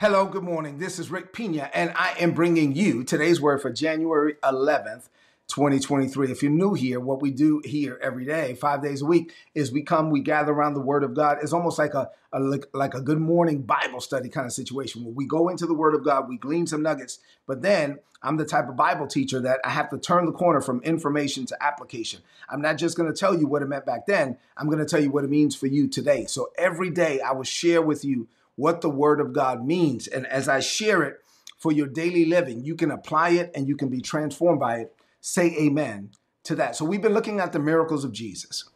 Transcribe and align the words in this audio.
Hello, 0.00 0.26
good 0.26 0.44
morning. 0.44 0.78
This 0.78 1.00
is 1.00 1.10
Rick 1.10 1.32
Pina, 1.32 1.72
and 1.74 1.92
I 1.96 2.14
am 2.20 2.30
bringing 2.30 2.72
you 2.72 3.02
today's 3.02 3.40
word 3.40 3.60
for 3.60 3.72
January 3.72 4.34
11th, 4.44 5.08
2023. 5.48 6.30
If 6.30 6.40
you're 6.40 6.52
new 6.52 6.74
here, 6.74 7.00
what 7.00 7.20
we 7.20 7.32
do 7.32 7.60
here 7.64 7.98
every 8.00 8.24
day, 8.24 8.54
five 8.54 8.80
days 8.80 9.02
a 9.02 9.06
week, 9.06 9.32
is 9.56 9.72
we 9.72 9.82
come, 9.82 10.10
we 10.10 10.20
gather 10.20 10.52
around 10.52 10.74
the 10.74 10.80
Word 10.80 11.02
of 11.02 11.14
God. 11.14 11.38
It's 11.42 11.52
almost 11.52 11.80
like 11.80 11.94
a, 11.94 12.10
a 12.32 12.38
like 12.38 12.94
a 12.94 13.00
good 13.00 13.18
morning 13.18 13.62
Bible 13.62 14.00
study 14.00 14.28
kind 14.28 14.46
of 14.46 14.52
situation 14.52 15.02
where 15.02 15.12
we 15.12 15.26
go 15.26 15.48
into 15.48 15.66
the 15.66 15.74
Word 15.74 15.96
of 15.96 16.04
God, 16.04 16.28
we 16.28 16.36
glean 16.36 16.68
some 16.68 16.80
nuggets, 16.80 17.18
but 17.48 17.62
then 17.62 17.98
I'm 18.22 18.36
the 18.36 18.44
type 18.44 18.68
of 18.68 18.76
Bible 18.76 19.08
teacher 19.08 19.40
that 19.40 19.58
I 19.64 19.70
have 19.70 19.90
to 19.90 19.98
turn 19.98 20.26
the 20.26 20.32
corner 20.32 20.60
from 20.60 20.80
information 20.82 21.44
to 21.46 21.60
application. 21.60 22.20
I'm 22.48 22.62
not 22.62 22.78
just 22.78 22.96
going 22.96 23.12
to 23.12 23.18
tell 23.18 23.36
you 23.36 23.48
what 23.48 23.62
it 23.62 23.66
meant 23.66 23.84
back 23.84 24.06
then. 24.06 24.38
I'm 24.56 24.66
going 24.66 24.78
to 24.78 24.86
tell 24.86 25.02
you 25.02 25.10
what 25.10 25.24
it 25.24 25.30
means 25.30 25.56
for 25.56 25.66
you 25.66 25.88
today. 25.88 26.26
So 26.26 26.50
every 26.56 26.90
day 26.90 27.20
I 27.20 27.32
will 27.32 27.42
share 27.42 27.82
with 27.82 28.04
you 28.04 28.28
what 28.58 28.80
the 28.80 28.90
Word 28.90 29.20
of 29.20 29.32
God 29.32 29.64
means. 29.64 30.08
And 30.08 30.26
as 30.26 30.48
I 30.48 30.58
share 30.58 31.04
it 31.04 31.20
for 31.58 31.70
your 31.70 31.86
daily 31.86 32.24
living, 32.24 32.64
you 32.64 32.74
can 32.74 32.90
apply 32.90 33.30
it 33.30 33.52
and 33.54 33.68
you 33.68 33.76
can 33.76 33.88
be 33.88 34.00
transformed 34.00 34.58
by 34.58 34.78
it. 34.78 34.94
Say 35.20 35.56
amen 35.56 36.10
to 36.42 36.56
that. 36.56 36.74
So 36.74 36.84
we've 36.84 37.00
been 37.00 37.14
looking 37.14 37.38
at 37.38 37.52
the 37.52 37.60
miracles 37.60 38.04
of 38.04 38.12
Jesus. 38.12 38.68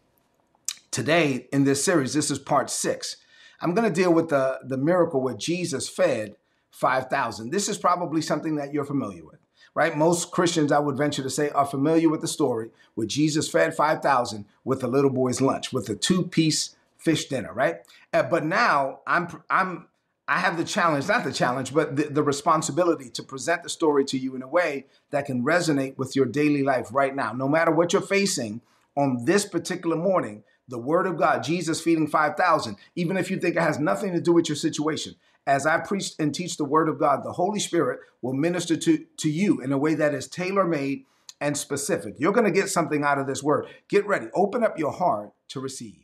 Today 0.93 1.49
in 1.53 1.65
this 1.65 1.85
series, 1.85 2.15
this 2.15 2.31
is 2.31 2.39
part 2.39 2.71
six. 2.71 3.17
I'm 3.61 3.75
going 3.75 3.93
to 3.93 4.01
deal 4.01 4.13
with 4.13 4.29
the, 4.29 4.61
the 4.63 4.77
miracle 4.79 5.21
where 5.21 5.35
Jesus 5.35 5.89
fed 5.89 6.37
5,000. 6.71 7.51
This 7.51 7.69
is 7.69 7.77
probably 7.77 8.23
something 8.23 8.55
that 8.57 8.73
you're 8.73 8.85
familiar 8.85 9.25
with 9.25 9.41
right? 9.75 9.97
Most 9.97 10.31
Christians, 10.31 10.71
I 10.71 10.79
would 10.79 10.99
venture 10.99 11.23
to 11.23 11.31
say, 11.31 11.49
are 11.49 11.65
familiar 11.65 12.11
with 12.11 12.21
the 12.21 12.29
story 12.29 12.69
where 12.95 13.07
Jesus 13.07 13.49
fed 13.49 13.75
5,000 13.75 14.45
with 14.65 14.85
a 14.85 14.87
little 14.87 15.09
boy's 15.09 15.41
lunch, 15.41 15.73
with 15.73 15.89
a 15.89 15.95
two 15.95 16.25
piece 16.25 16.77
fish 17.03 17.27
dinner, 17.27 17.53
right? 17.53 17.77
Uh, 18.13 18.23
but 18.23 18.45
now 18.45 19.01
I'm 19.07 19.43
I'm 19.51 19.89
I 20.29 20.39
have 20.39 20.57
the 20.57 20.65
challenge, 20.65 21.09
not 21.09 21.25
the 21.25 21.33
challenge, 21.33 21.75
but 21.75 21.97
the, 21.97 22.05
the 22.05 22.23
responsibility 22.23 23.11
to 23.11 23.23
present 23.23 23.65
the 23.65 23.69
story 23.69 24.05
to 24.07 24.19
you 24.19 24.37
in 24.37 24.43
a 24.43 24.49
way 24.49 24.87
that 25.11 25.27
can 25.27 25.45
resonate 25.45 25.99
with 25.99 26.15
your 26.15 26.27
daily 26.27 26.63
life 26.63 26.89
right 26.93 27.15
now. 27.15 27.33
No 27.33 27.49
matter 27.49 27.73
what 27.73 27.93
you're 27.93 28.01
facing 28.01 28.61
on 28.97 29.25
this 29.25 29.45
particular 29.45 29.97
morning, 29.97 30.45
the 30.69 30.79
word 30.79 31.07
of 31.07 31.19
God, 31.19 31.43
Jesus 31.43 31.81
feeding 31.81 32.07
5,000, 32.07 32.77
even 32.95 33.17
if 33.17 33.31
you 33.31 33.39
think 33.39 33.57
it 33.57 33.63
has 33.63 33.81
nothing 33.81 34.13
to 34.13 34.21
do 34.21 34.33
with 34.33 34.49
your 34.49 34.57
situation, 34.57 35.17
as 35.45 35.67
I 35.67 35.79
preach 35.79 36.13
and 36.21 36.33
teach 36.33 36.57
the 36.57 36.65
word 36.65 36.89
of 36.89 37.01
God, 37.01 37.25
the 37.25 37.33
Holy 37.33 37.59
Spirit 37.59 37.99
will 38.23 38.33
minister 38.33 38.77
to, 38.77 39.05
to 39.19 39.29
you 39.29 39.61
in 39.61 39.73
a 39.73 39.79
way 39.79 39.95
that 39.95 40.15
is 40.15 40.29
tailor 40.29 40.65
made 40.65 41.05
and 41.41 41.59
specific. 41.59 42.15
You're 42.19 42.33
going 42.33 42.47
to 42.47 42.53
get 42.53 42.71
something 42.71 43.03
out 43.03 43.19
of 43.19 43.27
this 43.27 43.43
word. 43.43 43.67
Get 43.89 44.07
ready. 44.07 44.29
Open 44.35 44.63
up 44.63 44.79
your 44.79 44.93
heart 44.93 45.33
to 45.49 45.59
receive. 45.59 46.02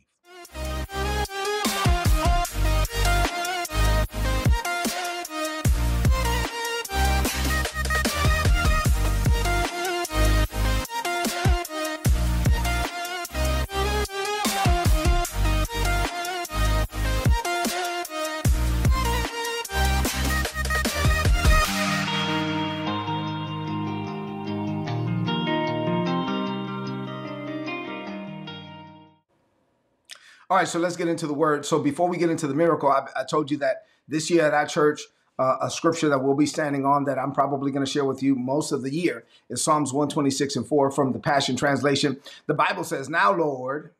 All 30.49 30.57
right, 30.57 30.67
so 30.67 30.79
let's 30.79 30.97
get 30.97 31.07
into 31.07 31.27
the 31.27 31.33
word. 31.33 31.63
So 31.63 31.77
before 31.77 32.09
we 32.09 32.17
get 32.17 32.31
into 32.31 32.47
the 32.47 32.55
miracle, 32.55 32.89
I, 32.89 33.07
I 33.15 33.23
told 33.23 33.51
you 33.51 33.57
that 33.57 33.83
this 34.07 34.31
year 34.31 34.43
at 34.45 34.53
our 34.55 34.65
church, 34.65 35.01
uh, 35.37 35.57
a 35.61 35.69
scripture 35.69 36.09
that 36.09 36.23
we'll 36.23 36.35
be 36.35 36.47
standing 36.47 36.85
on 36.87 37.03
that 37.03 37.19
I'm 37.19 37.33
probably 37.33 37.71
going 37.71 37.85
to 37.85 37.91
share 37.91 38.03
with 38.03 38.23
you 38.23 38.33
most 38.35 38.71
of 38.71 38.81
the 38.81 38.91
year 38.91 39.25
is 39.49 39.63
Psalms 39.63 39.93
126 39.93 40.55
and 40.55 40.67
4 40.67 40.89
from 40.89 41.13
the 41.13 41.19
Passion 41.19 41.55
Translation. 41.55 42.19
The 42.47 42.55
Bible 42.55 42.83
says, 42.83 43.09
Now, 43.09 43.31
Lord, 43.31 43.91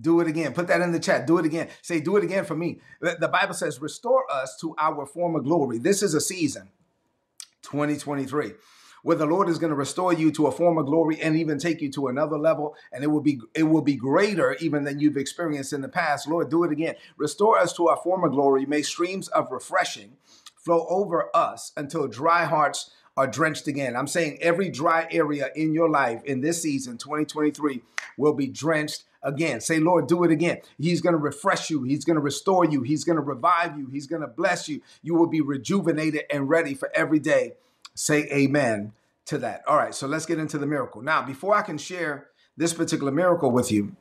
do 0.00 0.20
it 0.20 0.26
again. 0.26 0.54
Put 0.54 0.68
that 0.68 0.80
in 0.80 0.92
the 0.92 0.98
chat. 0.98 1.26
Do 1.26 1.36
it 1.36 1.44
again. 1.44 1.68
Say, 1.82 2.00
Do 2.00 2.16
it 2.16 2.24
again 2.24 2.46
for 2.46 2.56
me. 2.56 2.80
The 3.00 3.28
Bible 3.28 3.54
says, 3.54 3.78
Restore 3.80 4.24
us 4.32 4.56
to 4.62 4.74
our 4.78 5.04
former 5.04 5.40
glory. 5.40 5.76
This 5.76 6.02
is 6.02 6.14
a 6.14 6.22
season, 6.22 6.70
2023 7.62 8.54
where 9.02 9.16
the 9.16 9.26
Lord 9.26 9.48
is 9.48 9.58
going 9.58 9.70
to 9.70 9.76
restore 9.76 10.12
you 10.12 10.30
to 10.32 10.46
a 10.46 10.52
form 10.52 10.78
of 10.78 10.86
glory 10.86 11.20
and 11.20 11.36
even 11.36 11.58
take 11.58 11.80
you 11.80 11.90
to 11.92 12.08
another 12.08 12.38
level. 12.38 12.76
And 12.92 13.04
it 13.04 13.08
will 13.08 13.20
be 13.20 13.40
it 13.54 13.64
will 13.64 13.82
be 13.82 13.96
greater 13.96 14.54
even 14.60 14.84
than 14.84 14.98
you've 14.98 15.16
experienced 15.16 15.72
in 15.72 15.80
the 15.80 15.88
past. 15.88 16.28
Lord, 16.28 16.50
do 16.50 16.64
it 16.64 16.72
again. 16.72 16.94
Restore 17.16 17.58
us 17.58 17.72
to 17.74 17.88
our 17.88 17.96
former 17.96 18.28
glory. 18.28 18.66
May 18.66 18.82
streams 18.82 19.28
of 19.28 19.50
refreshing 19.50 20.16
flow 20.56 20.86
over 20.90 21.34
us 21.34 21.72
until 21.76 22.06
dry 22.08 22.44
hearts 22.44 22.90
are 23.16 23.26
drenched 23.26 23.66
again. 23.66 23.96
I'm 23.96 24.06
saying 24.06 24.38
every 24.40 24.68
dry 24.70 25.08
area 25.10 25.50
in 25.56 25.72
your 25.72 25.88
life 25.88 26.22
in 26.24 26.40
this 26.40 26.62
season, 26.62 26.98
2023, 26.98 27.82
will 28.16 28.34
be 28.34 28.46
drenched 28.46 29.04
again. 29.22 29.60
Say, 29.60 29.80
Lord, 29.80 30.06
do 30.06 30.22
it 30.24 30.30
again. 30.30 30.58
He's 30.78 31.00
going 31.00 31.14
to 31.14 31.18
refresh 31.18 31.70
you. 31.70 31.82
He's 31.82 32.04
going 32.04 32.16
to 32.16 32.22
restore 32.22 32.64
you. 32.64 32.82
He's 32.82 33.04
going 33.04 33.16
to 33.16 33.22
revive 33.22 33.76
you. 33.76 33.88
He's 33.90 34.06
going 34.06 34.22
to 34.22 34.28
bless 34.28 34.68
you. 34.68 34.82
You 35.02 35.14
will 35.14 35.26
be 35.26 35.40
rejuvenated 35.40 36.24
and 36.30 36.48
ready 36.48 36.74
for 36.74 36.90
every 36.94 37.18
day 37.18 37.54
Say 37.94 38.28
amen 38.32 38.92
to 39.26 39.38
that. 39.38 39.62
All 39.66 39.76
right, 39.76 39.94
so 39.94 40.06
let's 40.06 40.26
get 40.26 40.38
into 40.38 40.58
the 40.58 40.66
miracle. 40.66 41.02
Now, 41.02 41.22
before 41.22 41.54
I 41.54 41.62
can 41.62 41.78
share 41.78 42.28
this 42.56 42.72
particular 42.72 43.12
miracle 43.12 43.50
with 43.50 43.70
you, 43.70 43.96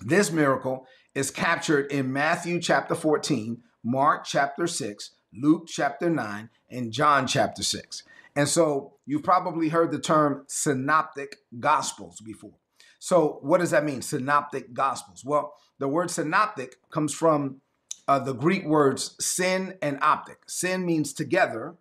this 0.00 0.30
miracle 0.30 0.86
is 1.14 1.30
captured 1.30 1.90
in 1.90 2.12
Matthew 2.12 2.60
chapter 2.60 2.94
14, 2.94 3.62
Mark 3.82 4.24
chapter 4.24 4.66
6, 4.66 5.10
Luke 5.34 5.64
chapter 5.66 6.08
9, 6.08 6.50
and 6.70 6.92
John 6.92 7.26
chapter 7.26 7.62
6. 7.62 8.02
And 8.36 8.48
so 8.48 8.94
you've 9.06 9.22
probably 9.22 9.68
heard 9.68 9.90
the 9.90 9.98
term 9.98 10.44
synoptic 10.46 11.36
gospels 11.58 12.20
before. 12.20 12.54
So, 12.98 13.38
what 13.42 13.58
does 13.58 13.70
that 13.70 13.84
mean? 13.84 14.02
Synoptic 14.02 14.74
gospels. 14.74 15.24
Well, 15.24 15.54
the 15.78 15.88
word 15.88 16.10
synoptic 16.10 16.76
comes 16.90 17.14
from 17.14 17.62
uh, 18.06 18.18
the 18.18 18.34
Greek 18.34 18.66
words 18.66 19.16
syn 19.24 19.78
and 19.80 19.98
optic. 20.02 20.38
Syn 20.46 20.84
means 20.84 21.12
together, 21.12 21.76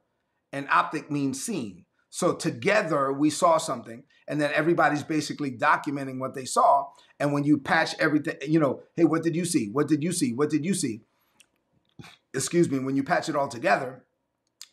and 0.51 0.67
optic 0.69 1.11
means 1.11 1.41
seen. 1.41 1.85
So 2.09 2.33
together 2.33 3.13
we 3.13 3.29
saw 3.29 3.57
something, 3.57 4.03
and 4.27 4.41
then 4.41 4.51
everybody's 4.53 5.03
basically 5.03 5.51
documenting 5.51 6.19
what 6.19 6.33
they 6.33 6.45
saw. 6.45 6.87
And 7.19 7.33
when 7.33 7.43
you 7.43 7.57
patch 7.57 7.95
everything, 7.99 8.35
you 8.47 8.59
know, 8.59 8.81
hey, 8.95 9.03
what 9.03 9.23
did 9.23 9.35
you 9.35 9.45
see? 9.45 9.69
What 9.69 9.87
did 9.87 10.03
you 10.03 10.11
see? 10.11 10.33
What 10.33 10.49
did 10.49 10.65
you 10.65 10.73
see? 10.73 11.01
Excuse 12.33 12.69
me, 12.69 12.79
when 12.79 12.95
you 12.95 13.03
patch 13.03 13.29
it 13.29 13.35
all 13.35 13.47
together, 13.47 14.05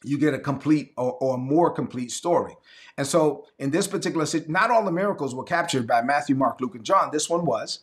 you 0.05 0.19
get 0.19 0.35
a 0.35 0.39
complete 0.39 0.93
or, 0.97 1.13
or 1.15 1.39
more 1.39 1.71
complete 1.71 2.11
story. 2.11 2.55
And 2.97 3.07
so 3.07 3.47
in 3.59 3.71
this 3.71 3.87
particular, 3.87 4.27
not 4.47 4.71
all 4.71 4.85
the 4.85 4.93
miracles 4.93 5.35
were 5.35 5.45
captured 5.45 5.87
by 5.87 6.03
Matthew, 6.03 6.37
Mark, 6.37 6.61
Luke, 6.61 6.75
and 6.75 6.85
John. 6.85 7.11
This 7.13 7.29
one 7.29 7.45
was. 7.45 7.81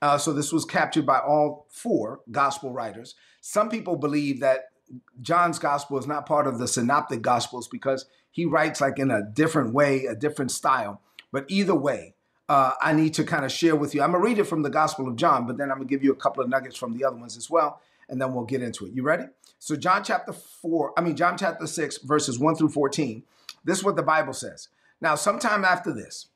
Uh, 0.00 0.18
so 0.18 0.32
this 0.32 0.52
was 0.52 0.64
captured 0.64 1.06
by 1.06 1.18
all 1.18 1.66
four 1.70 2.20
gospel 2.30 2.72
writers. 2.72 3.14
Some 3.40 3.70
people 3.70 3.96
believe 3.96 4.40
that 4.40 4.71
John's 5.20 5.58
gospel 5.58 5.98
is 5.98 6.06
not 6.06 6.26
part 6.26 6.46
of 6.46 6.58
the 6.58 6.68
synoptic 6.68 7.22
gospels 7.22 7.68
because 7.68 8.06
he 8.30 8.44
writes 8.44 8.80
like 8.80 8.98
in 8.98 9.10
a 9.10 9.22
different 9.22 9.72
way, 9.72 10.06
a 10.06 10.14
different 10.14 10.50
style. 10.50 11.00
But 11.30 11.44
either 11.48 11.74
way, 11.74 12.14
uh, 12.48 12.72
I 12.80 12.92
need 12.92 13.14
to 13.14 13.24
kind 13.24 13.44
of 13.44 13.52
share 13.52 13.76
with 13.76 13.94
you. 13.94 14.02
I'm 14.02 14.12
gonna 14.12 14.22
read 14.22 14.38
it 14.38 14.44
from 14.44 14.62
the 14.62 14.70
Gospel 14.70 15.08
of 15.08 15.16
John, 15.16 15.46
but 15.46 15.56
then 15.56 15.70
I'm 15.70 15.78
gonna 15.78 15.88
give 15.88 16.04
you 16.04 16.12
a 16.12 16.16
couple 16.16 16.42
of 16.42 16.50
nuggets 16.50 16.76
from 16.76 16.96
the 16.96 17.04
other 17.04 17.16
ones 17.16 17.36
as 17.36 17.48
well, 17.48 17.80
and 18.08 18.20
then 18.20 18.34
we'll 18.34 18.44
get 18.44 18.62
into 18.62 18.84
it. 18.84 18.92
You 18.92 19.02
ready? 19.02 19.24
So 19.58 19.76
John 19.76 20.04
chapter 20.04 20.32
four, 20.32 20.92
I 20.96 21.00
mean 21.00 21.16
John 21.16 21.38
chapter 21.38 21.66
six, 21.66 21.98
verses 21.98 22.38
one 22.38 22.54
through 22.54 22.70
fourteen. 22.70 23.22
This 23.64 23.78
is 23.78 23.84
what 23.84 23.96
the 23.96 24.02
Bible 24.02 24.32
says. 24.32 24.68
Now, 25.00 25.14
sometime 25.14 25.64
after 25.64 25.92
this, 25.92 26.26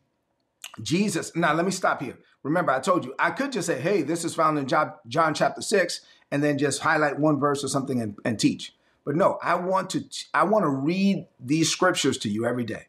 Jesus. 0.80 1.34
Now, 1.34 1.54
let 1.54 1.64
me 1.64 1.70
stop 1.72 2.00
here. 2.00 2.18
Remember, 2.42 2.72
I 2.72 2.80
told 2.80 3.04
you 3.04 3.14
I 3.18 3.32
could 3.32 3.52
just 3.52 3.66
say, 3.66 3.80
"Hey, 3.80 4.02
this 4.02 4.24
is 4.24 4.34
found 4.34 4.58
in 4.58 4.66
John, 4.66 4.92
John 5.08 5.34
chapter 5.34 5.60
six, 5.60 6.00
and 6.30 6.42
then 6.42 6.58
just 6.58 6.82
highlight 6.82 7.18
one 7.18 7.38
verse 7.38 7.62
or 7.62 7.68
something 7.68 8.00
and, 8.00 8.16
and 8.24 8.38
teach. 8.38 8.74
But 9.04 9.16
no, 9.16 9.38
I 9.42 9.54
want 9.54 9.90
to 9.90 10.04
I 10.34 10.44
want 10.44 10.64
to 10.64 10.68
read 10.68 11.26
these 11.38 11.70
scriptures 11.70 12.18
to 12.18 12.28
you 12.28 12.44
every 12.44 12.64
day 12.64 12.88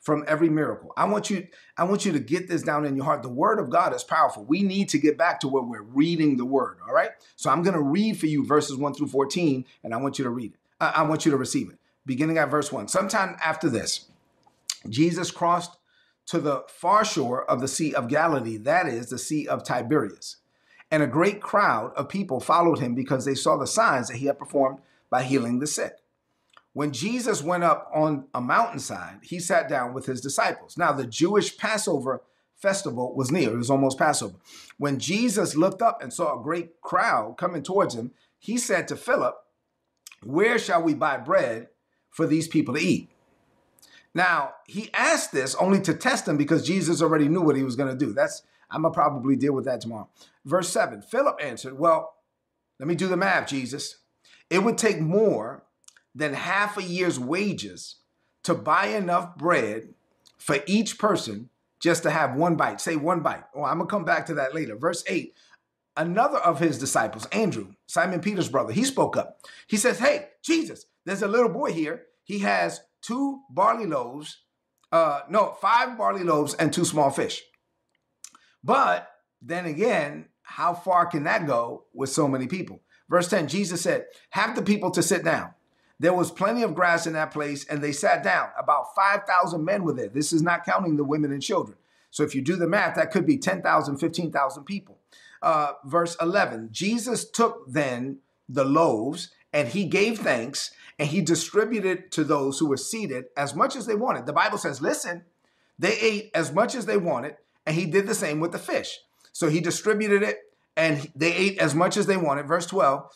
from 0.00 0.24
every 0.28 0.48
miracle. 0.48 0.92
I 0.96 1.04
want 1.06 1.28
you 1.28 1.48
I 1.76 1.84
want 1.84 2.06
you 2.06 2.12
to 2.12 2.20
get 2.20 2.48
this 2.48 2.62
down 2.62 2.84
in 2.84 2.94
your 2.94 3.04
heart. 3.04 3.22
The 3.22 3.28
word 3.28 3.58
of 3.58 3.68
God 3.68 3.92
is 3.92 4.04
powerful. 4.04 4.44
We 4.44 4.62
need 4.62 4.88
to 4.90 4.98
get 4.98 5.18
back 5.18 5.40
to 5.40 5.48
where 5.48 5.64
we're 5.64 5.82
reading 5.82 6.36
the 6.36 6.44
word, 6.44 6.78
all 6.86 6.94
right? 6.94 7.10
So 7.34 7.50
I'm 7.50 7.62
going 7.62 7.74
to 7.74 7.82
read 7.82 8.18
for 8.18 8.26
you 8.26 8.46
verses 8.46 8.76
1 8.76 8.94
through 8.94 9.08
14 9.08 9.64
and 9.82 9.92
I 9.92 9.96
want 9.96 10.18
you 10.18 10.24
to 10.24 10.30
read 10.30 10.52
it. 10.52 10.58
I, 10.80 10.92
I 10.96 11.02
want 11.02 11.24
you 11.24 11.32
to 11.32 11.36
receive 11.36 11.68
it. 11.68 11.78
Beginning 12.06 12.38
at 12.38 12.48
verse 12.48 12.70
1. 12.70 12.86
Sometime 12.86 13.36
after 13.44 13.68
this, 13.68 14.06
Jesus 14.88 15.32
crossed 15.32 15.76
to 16.26 16.38
the 16.38 16.62
far 16.68 17.04
shore 17.04 17.48
of 17.50 17.60
the 17.60 17.68
Sea 17.68 17.92
of 17.92 18.06
Galilee, 18.06 18.56
that 18.58 18.86
is 18.86 19.10
the 19.10 19.18
Sea 19.18 19.48
of 19.48 19.64
Tiberias 19.64 20.36
and 20.90 21.02
a 21.02 21.06
great 21.06 21.40
crowd 21.40 21.92
of 21.96 22.08
people 22.08 22.40
followed 22.40 22.78
him 22.78 22.94
because 22.94 23.24
they 23.24 23.34
saw 23.34 23.56
the 23.56 23.66
signs 23.66 24.08
that 24.08 24.18
he 24.18 24.26
had 24.26 24.38
performed 24.38 24.78
by 25.10 25.22
healing 25.22 25.58
the 25.58 25.66
sick. 25.66 25.96
When 26.72 26.92
Jesus 26.92 27.42
went 27.42 27.64
up 27.64 27.90
on 27.94 28.26
a 28.34 28.40
mountainside, 28.40 29.20
he 29.22 29.40
sat 29.40 29.68
down 29.68 29.94
with 29.94 30.06
his 30.06 30.20
disciples. 30.20 30.76
Now, 30.76 30.92
the 30.92 31.06
Jewish 31.06 31.56
Passover 31.56 32.22
festival 32.54 33.14
was 33.14 33.30
near, 33.30 33.52
it 33.52 33.56
was 33.56 33.70
almost 33.70 33.98
Passover. 33.98 34.36
When 34.78 34.98
Jesus 34.98 35.56
looked 35.56 35.82
up 35.82 36.02
and 36.02 36.12
saw 36.12 36.38
a 36.38 36.42
great 36.42 36.80
crowd 36.82 37.36
coming 37.38 37.62
towards 37.62 37.94
him, 37.94 38.12
he 38.38 38.58
said 38.58 38.88
to 38.88 38.96
Philip, 38.96 39.36
Where 40.22 40.58
shall 40.58 40.82
we 40.82 40.94
buy 40.94 41.16
bread 41.16 41.68
for 42.10 42.26
these 42.26 42.46
people 42.46 42.74
to 42.74 42.80
eat? 42.80 43.10
Now, 44.14 44.54
he 44.66 44.90
asked 44.94 45.32
this 45.32 45.54
only 45.56 45.80
to 45.82 45.94
test 45.94 46.26
him 46.26 46.36
because 46.36 46.66
Jesus 46.66 47.02
already 47.02 47.28
knew 47.28 47.42
what 47.42 47.56
he 47.56 47.62
was 47.62 47.76
going 47.76 47.90
to 47.90 48.04
do. 48.04 48.12
That's 48.12 48.42
I'm 48.70 48.82
going 48.82 48.92
to 48.92 48.96
probably 48.96 49.36
deal 49.36 49.52
with 49.52 49.64
that 49.66 49.80
tomorrow. 49.80 50.08
Verse 50.44 50.68
7. 50.68 51.02
Philip 51.02 51.38
answered, 51.42 51.78
"Well, 51.78 52.14
let 52.78 52.88
me 52.88 52.94
do 52.94 53.08
the 53.08 53.16
math, 53.16 53.48
Jesus. 53.48 53.98
It 54.50 54.60
would 54.60 54.78
take 54.78 55.00
more 55.00 55.64
than 56.14 56.34
half 56.34 56.76
a 56.76 56.82
year's 56.82 57.18
wages 57.18 57.96
to 58.44 58.54
buy 58.54 58.86
enough 58.86 59.36
bread 59.36 59.94
for 60.38 60.58
each 60.66 60.98
person 60.98 61.50
just 61.80 62.02
to 62.04 62.10
have 62.10 62.34
one 62.34 62.56
bite. 62.56 62.80
Say 62.80 62.96
one 62.96 63.20
bite. 63.20 63.44
Oh, 63.54 63.64
I'm 63.64 63.78
going 63.78 63.88
to 63.88 63.90
come 63.90 64.04
back 64.04 64.26
to 64.26 64.34
that 64.34 64.54
later. 64.54 64.76
Verse 64.76 65.04
8 65.08 65.34
another 65.96 66.38
of 66.38 66.60
his 66.60 66.78
disciples, 66.78 67.26
Andrew, 67.26 67.68
Simon 67.86 68.20
Peter's 68.20 68.48
brother, 68.48 68.72
he 68.72 68.84
spoke 68.84 69.16
up. 69.16 69.40
He 69.66 69.76
says, 69.76 69.98
Hey, 69.98 70.28
Jesus, 70.42 70.86
there's 71.04 71.22
a 71.22 71.28
little 71.28 71.48
boy 71.48 71.72
here. 71.72 72.02
He 72.24 72.40
has 72.40 72.80
two 73.02 73.40
barley 73.50 73.86
loaves, 73.86 74.42
uh, 74.92 75.20
no, 75.28 75.56
five 75.60 75.96
barley 75.96 76.24
loaves 76.24 76.54
and 76.54 76.72
two 76.72 76.84
small 76.84 77.10
fish. 77.10 77.42
But 78.66 79.10
then 79.40 79.64
again, 79.64 80.26
how 80.42 80.74
far 80.74 81.06
can 81.06 81.24
that 81.24 81.46
go 81.46 81.84
with 81.94 82.10
so 82.10 82.28
many 82.28 82.46
people? 82.46 82.80
Verse 83.08 83.28
10 83.28 83.48
Jesus 83.48 83.80
said, 83.80 84.06
Have 84.30 84.56
the 84.56 84.62
people 84.62 84.90
to 84.90 85.02
sit 85.02 85.24
down. 85.24 85.54
There 85.98 86.12
was 86.12 86.30
plenty 86.30 86.62
of 86.62 86.74
grass 86.74 87.06
in 87.06 87.14
that 87.14 87.30
place, 87.30 87.64
and 87.66 87.82
they 87.82 87.92
sat 87.92 88.22
down. 88.22 88.48
About 88.58 88.94
5,000 88.94 89.64
men 89.64 89.82
were 89.82 89.94
there. 89.94 90.08
This 90.08 90.32
is 90.32 90.42
not 90.42 90.66
counting 90.66 90.96
the 90.96 91.04
women 91.04 91.32
and 91.32 91.42
children. 91.42 91.78
So 92.10 92.22
if 92.22 92.34
you 92.34 92.42
do 92.42 92.56
the 92.56 92.68
math, 92.68 92.96
that 92.96 93.10
could 93.10 93.24
be 93.24 93.38
10,000, 93.38 93.96
15,000 93.96 94.64
people 94.64 94.98
uh, 95.42 95.72
verse 95.84 96.16
11 96.20 96.70
Jesus 96.72 97.28
took 97.28 97.70
then 97.70 98.18
the 98.48 98.64
loaves 98.64 99.30
and 99.52 99.68
he 99.68 99.84
gave 99.84 100.18
thanks 100.18 100.72
and 100.98 101.08
he 101.08 101.20
distributed 101.20 102.10
to 102.12 102.24
those 102.24 102.58
who 102.58 102.66
were 102.66 102.76
seated 102.76 103.26
as 103.36 103.54
much 103.54 103.76
as 103.76 103.86
they 103.86 103.94
wanted. 103.94 104.26
The 104.26 104.32
Bible 104.32 104.58
says, 104.58 104.80
listen, 104.80 105.24
they 105.78 105.98
ate 105.98 106.30
as 106.34 106.52
much 106.52 106.74
as 106.74 106.86
they 106.86 106.96
wanted, 106.96 107.36
and 107.66 107.74
he 107.74 107.84
did 107.84 108.06
the 108.06 108.14
same 108.14 108.40
with 108.40 108.52
the 108.52 108.58
fish. 108.58 108.98
So 109.32 109.48
he 109.48 109.60
distributed 109.60 110.22
it 110.22 110.38
and 110.76 111.10
they 111.14 111.34
ate 111.34 111.58
as 111.58 111.74
much 111.74 111.96
as 111.96 112.06
they 112.06 112.16
wanted. 112.16 112.46
Verse 112.46 112.66
12. 112.66 113.12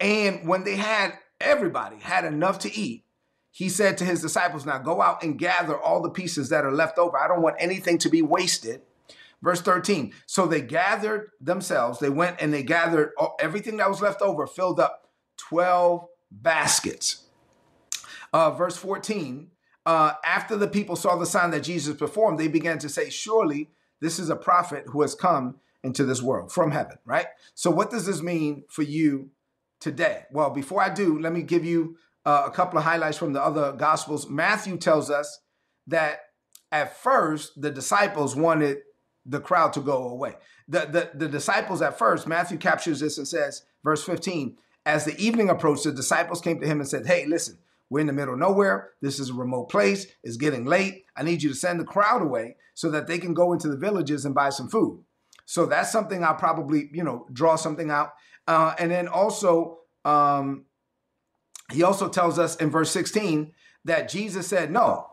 And 0.00 0.48
when 0.48 0.64
they 0.64 0.76
had, 0.76 1.12
everybody 1.40 1.96
had 2.00 2.24
enough 2.24 2.58
to 2.60 2.74
eat, 2.74 3.04
he 3.50 3.68
said 3.68 3.98
to 3.98 4.04
his 4.04 4.20
disciples, 4.20 4.66
Now 4.66 4.78
go 4.78 5.00
out 5.00 5.22
and 5.22 5.38
gather 5.38 5.78
all 5.78 6.02
the 6.02 6.10
pieces 6.10 6.48
that 6.48 6.64
are 6.64 6.72
left 6.72 6.98
over. 6.98 7.18
I 7.18 7.28
don't 7.28 7.42
want 7.42 7.56
anything 7.58 7.98
to 7.98 8.08
be 8.08 8.22
wasted. 8.22 8.82
Verse 9.42 9.60
13. 9.60 10.12
So 10.26 10.46
they 10.46 10.60
gathered 10.60 11.30
themselves, 11.40 11.98
they 11.98 12.08
went 12.08 12.36
and 12.40 12.52
they 12.52 12.62
gathered 12.62 13.12
everything 13.38 13.76
that 13.76 13.88
was 13.88 14.00
left 14.00 14.22
over, 14.22 14.46
filled 14.46 14.80
up 14.80 15.08
12 15.36 16.06
baskets. 16.30 17.26
Uh, 18.32 18.50
verse 18.50 18.76
14. 18.76 19.50
Uh, 19.84 20.12
after 20.24 20.56
the 20.56 20.68
people 20.68 20.96
saw 20.96 21.16
the 21.16 21.26
sign 21.26 21.50
that 21.50 21.64
Jesus 21.64 21.96
performed, 21.96 22.38
they 22.38 22.48
began 22.48 22.78
to 22.78 22.88
say, 22.88 23.10
Surely 23.10 23.70
this 24.02 24.18
is 24.18 24.28
a 24.30 24.36
prophet 24.36 24.84
who 24.88 25.00
has 25.02 25.14
come 25.14 25.56
into 25.84 26.04
this 26.04 26.20
world 26.20 26.52
from 26.52 26.72
heaven, 26.72 26.98
right? 27.04 27.26
So, 27.54 27.70
what 27.70 27.90
does 27.90 28.04
this 28.04 28.20
mean 28.20 28.64
for 28.68 28.82
you 28.82 29.30
today? 29.80 30.24
Well, 30.32 30.50
before 30.50 30.82
I 30.82 30.92
do, 30.92 31.18
let 31.20 31.32
me 31.32 31.42
give 31.42 31.64
you 31.64 31.96
uh, 32.26 32.44
a 32.46 32.50
couple 32.50 32.78
of 32.78 32.84
highlights 32.84 33.16
from 33.16 33.32
the 33.32 33.40
other 33.40 33.72
gospels. 33.72 34.28
Matthew 34.28 34.76
tells 34.76 35.08
us 35.08 35.40
that 35.86 36.20
at 36.72 36.96
first 36.96 37.60
the 37.60 37.70
disciples 37.70 38.34
wanted 38.34 38.78
the 39.24 39.40
crowd 39.40 39.72
to 39.74 39.80
go 39.80 40.08
away. 40.08 40.34
The, 40.66 40.80
the, 40.80 41.10
the 41.14 41.28
disciples 41.28 41.80
at 41.80 41.96
first, 41.96 42.26
Matthew 42.26 42.58
captures 42.58 43.00
this 43.00 43.18
and 43.18 43.28
says, 43.28 43.62
verse 43.84 44.02
15, 44.02 44.56
as 44.84 45.04
the 45.04 45.16
evening 45.16 45.48
approached, 45.48 45.84
the 45.84 45.92
disciples 45.92 46.40
came 46.40 46.60
to 46.60 46.66
him 46.66 46.80
and 46.80 46.88
said, 46.88 47.06
Hey, 47.06 47.24
listen, 47.26 47.58
we're 47.92 48.00
in 48.00 48.06
the 48.06 48.12
middle 48.14 48.32
of 48.32 48.40
nowhere. 48.40 48.92
This 49.02 49.20
is 49.20 49.28
a 49.28 49.34
remote 49.34 49.66
place. 49.66 50.06
It's 50.24 50.38
getting 50.38 50.64
late. 50.64 51.04
I 51.14 51.22
need 51.22 51.42
you 51.42 51.50
to 51.50 51.54
send 51.54 51.78
the 51.78 51.84
crowd 51.84 52.22
away 52.22 52.56
so 52.72 52.90
that 52.90 53.06
they 53.06 53.18
can 53.18 53.34
go 53.34 53.52
into 53.52 53.68
the 53.68 53.76
villages 53.76 54.24
and 54.24 54.34
buy 54.34 54.48
some 54.48 54.70
food. 54.70 55.04
So 55.44 55.66
that's 55.66 55.92
something 55.92 56.24
I'll 56.24 56.34
probably, 56.34 56.88
you 56.94 57.04
know, 57.04 57.26
draw 57.30 57.56
something 57.56 57.90
out. 57.90 58.14
Uh, 58.48 58.74
and 58.78 58.90
then 58.90 59.08
also, 59.08 59.80
um, 60.06 60.64
he 61.70 61.82
also 61.82 62.08
tells 62.08 62.38
us 62.38 62.56
in 62.56 62.70
verse 62.70 62.90
16 62.90 63.52
that 63.84 64.08
Jesus 64.08 64.46
said, 64.46 64.70
No, 64.70 65.10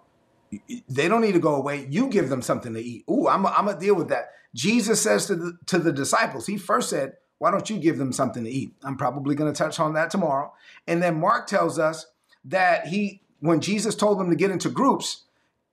they 0.88 1.10
don't 1.10 1.20
need 1.20 1.34
to 1.34 1.40
go 1.40 1.56
away. 1.56 1.86
You 1.90 2.08
give 2.08 2.30
them 2.30 2.42
something 2.42 2.74
to 2.74 2.80
eat. 2.82 3.04
Ooh, 3.12 3.28
I'm 3.28 3.44
going 3.44 3.78
to 3.78 3.78
deal 3.78 3.96
with 3.96 4.08
that. 4.08 4.30
Jesus 4.56 5.02
says 5.02 5.26
to 5.26 5.36
the, 5.36 5.58
to 5.66 5.80
the 5.80 5.92
disciples, 5.92 6.48
he 6.48 6.58
first 6.58 6.90
said, 6.90 7.18
why 7.40 7.52
don't 7.52 7.70
you 7.70 7.78
give 7.78 7.98
them 7.98 8.12
something 8.12 8.44
to 8.44 8.50
eat? 8.50 8.74
I'm 8.84 8.98
probably 8.98 9.34
going 9.34 9.52
to 9.52 9.58
touch 9.58 9.80
on 9.80 9.94
that 9.94 10.12
tomorrow. 10.12 10.54
And 10.88 11.02
then 11.02 11.20
Mark 11.20 11.48
tells 11.48 11.80
us 11.80 12.06
that 12.46 12.88
he, 12.88 13.22
when 13.40 13.62
Jesus 13.62 13.96
told 13.96 14.20
them 14.20 14.30
to 14.30 14.36
get 14.36 14.52
into 14.52 14.70
groups, 14.70 15.24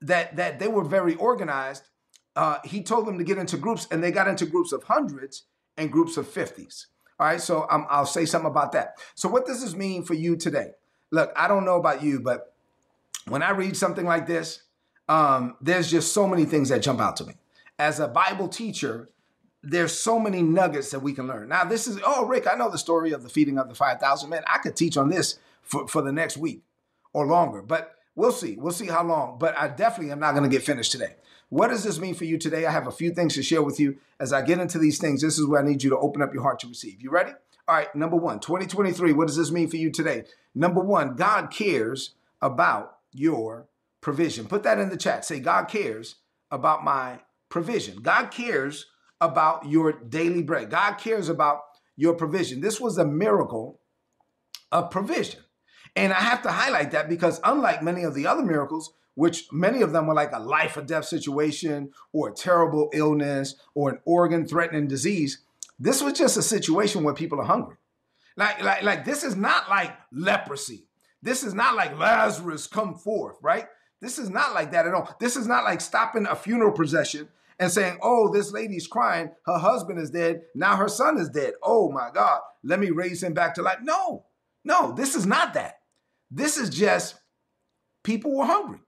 that, 0.00 0.36
that 0.36 0.58
they 0.58 0.68
were 0.68 0.84
very 0.84 1.14
organized. 1.16 1.88
Uh, 2.34 2.58
he 2.64 2.82
told 2.82 3.06
them 3.06 3.18
to 3.18 3.24
get 3.24 3.38
into 3.38 3.56
groups 3.56 3.86
and 3.90 4.02
they 4.02 4.10
got 4.10 4.28
into 4.28 4.44
groups 4.44 4.72
of 4.72 4.84
hundreds 4.84 5.44
and 5.76 5.90
groups 5.90 6.16
of 6.16 6.26
50s. 6.28 6.86
All 7.18 7.26
right, 7.26 7.40
so 7.40 7.66
um, 7.70 7.86
I'll 7.88 8.04
say 8.04 8.26
something 8.26 8.50
about 8.50 8.72
that. 8.72 8.96
So, 9.14 9.26
what 9.28 9.46
does 9.46 9.62
this 9.62 9.74
mean 9.74 10.02
for 10.02 10.12
you 10.12 10.36
today? 10.36 10.72
Look, 11.10 11.32
I 11.34 11.48
don't 11.48 11.64
know 11.64 11.76
about 11.76 12.02
you, 12.02 12.20
but 12.20 12.52
when 13.26 13.42
I 13.42 13.52
read 13.52 13.74
something 13.74 14.04
like 14.04 14.26
this, 14.26 14.62
um, 15.08 15.56
there's 15.62 15.90
just 15.90 16.12
so 16.12 16.26
many 16.26 16.44
things 16.44 16.68
that 16.68 16.82
jump 16.82 17.00
out 17.00 17.16
to 17.16 17.24
me. 17.24 17.34
As 17.78 18.00
a 18.00 18.08
Bible 18.08 18.48
teacher, 18.48 19.08
there's 19.68 19.92
so 19.92 20.20
many 20.20 20.42
nuggets 20.42 20.92
that 20.92 21.00
we 21.00 21.12
can 21.12 21.26
learn. 21.26 21.48
Now, 21.48 21.64
this 21.64 21.88
is, 21.88 21.98
oh, 22.06 22.24
Rick, 22.26 22.46
I 22.46 22.54
know 22.54 22.70
the 22.70 22.78
story 22.78 23.10
of 23.10 23.24
the 23.24 23.28
feeding 23.28 23.58
of 23.58 23.68
the 23.68 23.74
5,000 23.74 24.30
men. 24.30 24.44
I 24.46 24.58
could 24.58 24.76
teach 24.76 24.96
on 24.96 25.08
this 25.08 25.38
for, 25.62 25.88
for 25.88 26.02
the 26.02 26.12
next 26.12 26.36
week 26.36 26.62
or 27.12 27.26
longer, 27.26 27.62
but 27.62 27.96
we'll 28.14 28.30
see. 28.30 28.56
We'll 28.56 28.72
see 28.72 28.86
how 28.86 29.02
long. 29.02 29.38
But 29.40 29.58
I 29.58 29.66
definitely 29.66 30.12
am 30.12 30.20
not 30.20 30.32
going 30.32 30.48
to 30.48 30.54
get 30.54 30.62
finished 30.64 30.92
today. 30.92 31.16
What 31.48 31.68
does 31.68 31.82
this 31.82 31.98
mean 31.98 32.14
for 32.14 32.24
you 32.24 32.38
today? 32.38 32.64
I 32.64 32.70
have 32.70 32.86
a 32.86 32.92
few 32.92 33.10
things 33.10 33.34
to 33.34 33.42
share 33.42 33.62
with 33.62 33.80
you. 33.80 33.96
As 34.20 34.32
I 34.32 34.42
get 34.42 34.60
into 34.60 34.78
these 34.78 34.98
things, 34.98 35.22
this 35.22 35.38
is 35.38 35.46
where 35.46 35.60
I 35.60 35.64
need 35.64 35.82
you 35.82 35.90
to 35.90 35.98
open 35.98 36.22
up 36.22 36.32
your 36.32 36.42
heart 36.42 36.60
to 36.60 36.68
receive. 36.68 37.02
You 37.02 37.10
ready? 37.10 37.32
All 37.66 37.74
right, 37.74 37.92
number 37.96 38.16
one, 38.16 38.38
2023, 38.38 39.12
what 39.12 39.26
does 39.26 39.36
this 39.36 39.50
mean 39.50 39.68
for 39.68 39.76
you 39.76 39.90
today? 39.90 40.24
Number 40.54 40.80
one, 40.80 41.16
God 41.16 41.50
cares 41.50 42.14
about 42.40 42.98
your 43.12 43.66
provision. 44.00 44.46
Put 44.46 44.62
that 44.62 44.78
in 44.78 44.90
the 44.90 44.96
chat. 44.96 45.24
Say, 45.24 45.40
God 45.40 45.64
cares 45.64 46.16
about 46.52 46.84
my 46.84 47.20
provision. 47.48 48.02
God 48.02 48.30
cares 48.30 48.86
about 49.20 49.66
your 49.66 49.92
daily 49.92 50.42
bread. 50.42 50.70
God 50.70 50.94
cares 50.94 51.28
about 51.28 51.60
your 51.96 52.14
provision. 52.14 52.60
This 52.60 52.80
was 52.80 52.98
a 52.98 53.04
miracle 53.04 53.80
of 54.70 54.90
provision. 54.90 55.40
And 55.94 56.12
I 56.12 56.20
have 56.20 56.42
to 56.42 56.50
highlight 56.50 56.90
that 56.90 57.08
because, 57.08 57.40
unlike 57.42 57.82
many 57.82 58.02
of 58.02 58.14
the 58.14 58.26
other 58.26 58.42
miracles, 58.42 58.92
which 59.14 59.46
many 59.50 59.80
of 59.80 59.92
them 59.92 60.06
were 60.06 60.14
like 60.14 60.32
a 60.32 60.38
life 60.38 60.76
or 60.76 60.82
death 60.82 61.06
situation 61.06 61.90
or 62.12 62.28
a 62.28 62.34
terrible 62.34 62.90
illness 62.92 63.54
or 63.74 63.88
an 63.88 63.98
organ 64.04 64.46
threatening 64.46 64.86
disease, 64.86 65.42
this 65.78 66.02
was 66.02 66.12
just 66.12 66.36
a 66.36 66.42
situation 66.42 67.02
where 67.02 67.14
people 67.14 67.40
are 67.40 67.46
hungry. 67.46 67.76
Like, 68.36 68.62
like, 68.62 68.82
like 68.82 69.04
this 69.06 69.24
is 69.24 69.34
not 69.34 69.70
like 69.70 69.96
leprosy. 70.12 70.84
This 71.22 71.42
is 71.42 71.54
not 71.54 71.74
like 71.74 71.98
Lazarus 71.98 72.66
come 72.66 72.94
forth, 72.94 73.38
right? 73.42 73.66
This 74.02 74.18
is 74.18 74.28
not 74.28 74.52
like 74.52 74.72
that 74.72 74.86
at 74.86 74.92
all. 74.92 75.16
This 75.18 75.36
is 75.36 75.46
not 75.46 75.64
like 75.64 75.80
stopping 75.80 76.26
a 76.26 76.36
funeral 76.36 76.72
procession 76.72 77.28
and 77.58 77.70
saying, 77.70 77.98
oh, 78.02 78.32
this 78.32 78.52
lady's 78.52 78.86
crying. 78.86 79.30
Her 79.46 79.58
husband 79.58 79.98
is 79.98 80.10
dead. 80.10 80.42
Now 80.54 80.76
her 80.76 80.88
son 80.88 81.18
is 81.18 81.28
dead. 81.30 81.54
Oh 81.62 81.90
my 81.90 82.10
God, 82.12 82.40
let 82.62 82.80
me 82.80 82.90
raise 82.90 83.22
him 83.22 83.34
back 83.34 83.54
to 83.54 83.62
life. 83.62 83.78
No, 83.82 84.26
no, 84.64 84.92
this 84.92 85.14
is 85.14 85.26
not 85.26 85.54
that. 85.54 85.74
This 86.30 86.56
is 86.56 86.70
just 86.70 87.16
people 88.04 88.36
were 88.36 88.44
hungry. 88.44 88.80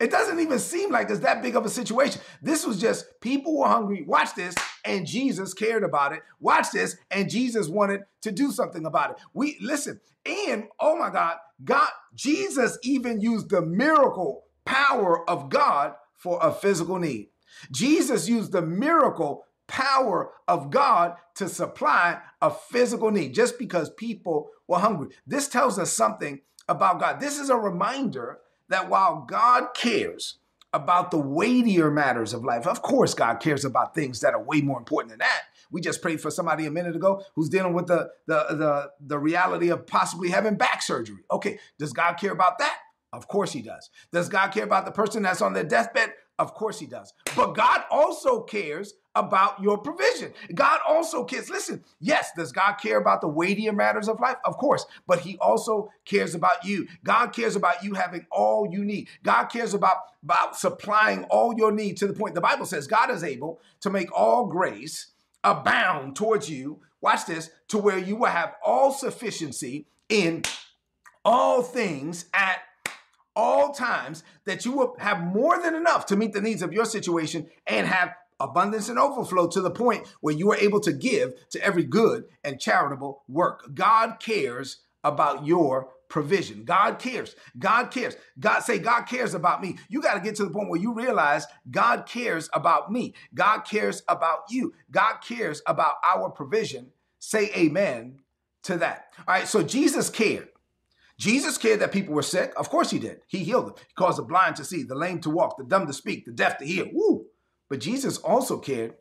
It 0.00 0.10
doesn't 0.10 0.40
even 0.40 0.58
seem 0.58 0.90
like 0.90 1.08
it's 1.08 1.20
that 1.20 1.42
big 1.42 1.54
of 1.54 1.64
a 1.64 1.70
situation. 1.70 2.20
This 2.42 2.66
was 2.66 2.80
just 2.80 3.06
people 3.20 3.56
were 3.56 3.68
hungry. 3.68 4.04
Watch 4.06 4.34
this, 4.34 4.54
and 4.84 5.06
Jesus 5.06 5.54
cared 5.54 5.84
about 5.84 6.12
it. 6.12 6.20
Watch 6.40 6.72
this, 6.72 6.96
and 7.10 7.30
Jesus 7.30 7.68
wanted 7.68 8.02
to 8.22 8.32
do 8.32 8.50
something 8.50 8.86
about 8.86 9.12
it. 9.12 9.16
We 9.32 9.56
listen, 9.60 10.00
and 10.26 10.64
oh 10.80 10.96
my 10.96 11.10
God, 11.10 11.36
God, 11.64 11.88
Jesus 12.14 12.76
even 12.82 13.20
used 13.20 13.50
the 13.50 13.62
miracle 13.62 14.44
power 14.64 15.28
of 15.28 15.48
God 15.48 15.94
for 16.16 16.38
a 16.42 16.52
physical 16.52 16.98
need. 16.98 17.28
Jesus 17.70 18.28
used 18.28 18.52
the 18.52 18.62
miracle 18.62 19.44
power 19.66 20.30
of 20.46 20.70
God 20.70 21.16
to 21.36 21.48
supply 21.48 22.20
a 22.40 22.50
physical 22.50 23.10
need 23.10 23.34
just 23.34 23.58
because 23.58 23.90
people 23.90 24.50
were 24.68 24.78
hungry. 24.78 25.08
This 25.26 25.48
tells 25.48 25.78
us 25.78 25.92
something 25.92 26.40
about 26.68 27.00
God. 27.00 27.20
This 27.20 27.38
is 27.38 27.50
a 27.50 27.56
reminder 27.56 28.38
that 28.68 28.88
while 28.88 29.24
God 29.28 29.68
cares 29.74 30.38
about 30.72 31.10
the 31.10 31.18
weightier 31.18 31.90
matters 31.90 32.34
of 32.34 32.44
life, 32.44 32.66
of 32.66 32.82
course, 32.82 33.14
God 33.14 33.36
cares 33.36 33.64
about 33.64 33.94
things 33.94 34.20
that 34.20 34.34
are 34.34 34.42
way 34.42 34.60
more 34.60 34.78
important 34.78 35.10
than 35.10 35.20
that. 35.20 35.42
We 35.70 35.80
just 35.80 36.02
prayed 36.02 36.20
for 36.20 36.30
somebody 36.30 36.66
a 36.66 36.70
minute 36.70 36.94
ago 36.94 37.22
who's 37.34 37.48
dealing 37.48 37.74
with 37.74 37.86
the, 37.86 38.10
the, 38.26 38.46
the, 38.50 38.90
the 39.00 39.18
reality 39.18 39.70
of 39.70 39.86
possibly 39.86 40.30
having 40.30 40.56
back 40.56 40.82
surgery. 40.82 41.24
Okay, 41.30 41.58
does 41.78 41.92
God 41.92 42.14
care 42.14 42.32
about 42.32 42.58
that? 42.58 42.76
Of 43.12 43.28
course 43.28 43.52
he 43.52 43.62
does. 43.62 43.90
Does 44.12 44.28
God 44.28 44.48
care 44.48 44.64
about 44.64 44.84
the 44.84 44.92
person 44.92 45.22
that's 45.22 45.42
on 45.42 45.52
their 45.52 45.64
deathbed? 45.64 46.12
Of 46.38 46.54
course 46.54 46.80
he 46.80 46.86
does. 46.86 47.12
But 47.36 47.54
God 47.54 47.84
also 47.90 48.42
cares 48.42 48.94
about 49.14 49.62
your 49.62 49.78
provision. 49.78 50.32
God 50.52 50.80
also 50.86 51.22
cares. 51.22 51.48
Listen, 51.48 51.84
yes, 52.00 52.30
does 52.36 52.50
God 52.50 52.74
care 52.74 52.98
about 52.98 53.20
the 53.20 53.28
weightier 53.28 53.72
matters 53.72 54.08
of 54.08 54.18
life? 54.18 54.36
Of 54.44 54.56
course, 54.56 54.84
but 55.06 55.20
he 55.20 55.38
also 55.38 55.90
cares 56.04 56.34
about 56.34 56.64
you. 56.64 56.88
God 57.04 57.28
cares 57.28 57.54
about 57.54 57.84
you 57.84 57.94
having 57.94 58.26
all 58.32 58.68
you 58.68 58.84
need. 58.84 59.08
God 59.22 59.44
cares 59.44 59.74
about, 59.74 59.98
about 60.24 60.56
supplying 60.56 61.22
all 61.24 61.54
your 61.54 61.70
needs 61.70 62.00
to 62.00 62.08
the 62.08 62.14
point 62.14 62.34
the 62.34 62.40
Bible 62.40 62.66
says 62.66 62.88
God 62.88 63.10
is 63.10 63.22
able 63.22 63.60
to 63.80 63.90
make 63.90 64.10
all 64.12 64.46
grace 64.46 65.12
abound 65.44 66.16
towards 66.16 66.50
you. 66.50 66.80
Watch 67.00 67.26
this, 67.26 67.50
to 67.68 67.78
where 67.78 67.98
you 67.98 68.16
will 68.16 68.30
have 68.30 68.54
all 68.64 68.90
sufficiency 68.90 69.86
in 70.08 70.42
all 71.24 71.62
things 71.62 72.26
at 72.32 72.58
all 73.36 73.72
times, 73.72 74.22
that 74.44 74.64
you 74.64 74.72
will 74.72 74.96
have 74.98 75.20
more 75.20 75.60
than 75.60 75.74
enough 75.74 76.06
to 76.06 76.16
meet 76.16 76.32
the 76.32 76.40
needs 76.40 76.62
of 76.62 76.72
your 76.72 76.84
situation 76.84 77.48
and 77.66 77.86
have 77.86 78.14
abundance 78.40 78.88
and 78.88 78.98
overflow 78.98 79.48
to 79.48 79.60
the 79.60 79.70
point 79.70 80.06
where 80.20 80.34
you 80.34 80.50
are 80.50 80.56
able 80.56 80.80
to 80.80 80.92
give 80.92 81.32
to 81.50 81.64
every 81.64 81.84
good 81.84 82.24
and 82.42 82.60
charitable 82.60 83.22
work. 83.28 83.74
God 83.74 84.16
cares 84.20 84.78
about 85.02 85.46
your 85.46 85.88
provision. 86.08 86.64
God 86.64 86.98
cares. 86.98 87.34
God 87.58 87.90
cares. 87.90 88.16
God 88.38 88.60
say 88.60 88.78
God 88.78 89.02
cares 89.02 89.34
about 89.34 89.60
me. 89.60 89.78
You 89.88 90.00
got 90.00 90.14
to 90.14 90.20
get 90.20 90.36
to 90.36 90.44
the 90.44 90.50
point 90.50 90.68
where 90.68 90.80
you 90.80 90.94
realize 90.94 91.46
God 91.70 92.06
cares 92.06 92.48
about 92.52 92.92
me. 92.92 93.14
God 93.34 93.60
cares 93.60 94.02
about 94.08 94.44
you. 94.50 94.74
God 94.90 95.16
cares 95.26 95.62
about 95.66 95.94
our 96.04 96.30
provision. 96.30 96.92
Say 97.18 97.50
amen 97.56 98.20
to 98.62 98.76
that. 98.78 99.06
All 99.26 99.34
right, 99.34 99.48
so 99.48 99.62
Jesus 99.62 100.10
cared. 100.10 100.48
Jesus 101.18 101.58
cared 101.58 101.80
that 101.80 101.92
people 101.92 102.14
were 102.14 102.22
sick. 102.22 102.52
Of 102.56 102.70
course 102.70 102.90
he 102.90 102.98
did. 102.98 103.20
He 103.26 103.38
healed 103.44 103.66
them. 103.66 103.74
He 103.78 103.94
caused 103.94 104.18
the 104.18 104.22
blind 104.22 104.56
to 104.56 104.64
see, 104.64 104.82
the 104.82 104.94
lame 104.94 105.20
to 105.20 105.30
walk, 105.30 105.56
the 105.56 105.64
dumb 105.64 105.86
to 105.86 105.92
speak, 105.92 106.24
the 106.24 106.32
deaf 106.32 106.58
to 106.58 106.66
hear. 106.66 106.86
Woo! 106.92 107.26
But 107.68 107.80
Jesus 107.80 108.18
also 108.18 108.58
cared 108.58 108.94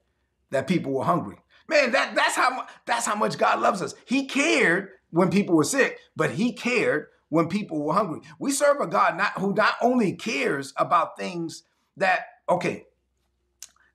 that 0.52 0.68
people 0.68 0.92
were 0.92 1.04
hungry. 1.04 1.38
Man, 1.68 1.92
that, 1.92 2.14
that's 2.16 2.36
how 2.36 2.66
that's 2.86 3.06
how 3.06 3.16
much 3.16 3.38
God 3.38 3.60
loves 3.60 3.82
us. 3.82 3.96
He 4.06 4.26
cared 4.26 4.90
when 5.10 5.30
people 5.30 5.56
were 5.56 5.64
sick, 5.64 6.00
but 6.16 6.32
he 6.32 6.54
cared 6.54 7.08
when 7.30 7.48
people 7.48 7.82
were 7.82 7.94
hungry. 7.94 8.22
We 8.38 8.52
serve 8.52 8.80
a 8.80 8.88
God 8.88 9.18
not 9.18 9.40
who 9.40 9.54
not 9.54 9.76
only 9.82 10.14
cares 10.14 10.74
about 10.78 11.18
things 11.18 11.64
that 11.98 12.26
okay, 12.50 12.86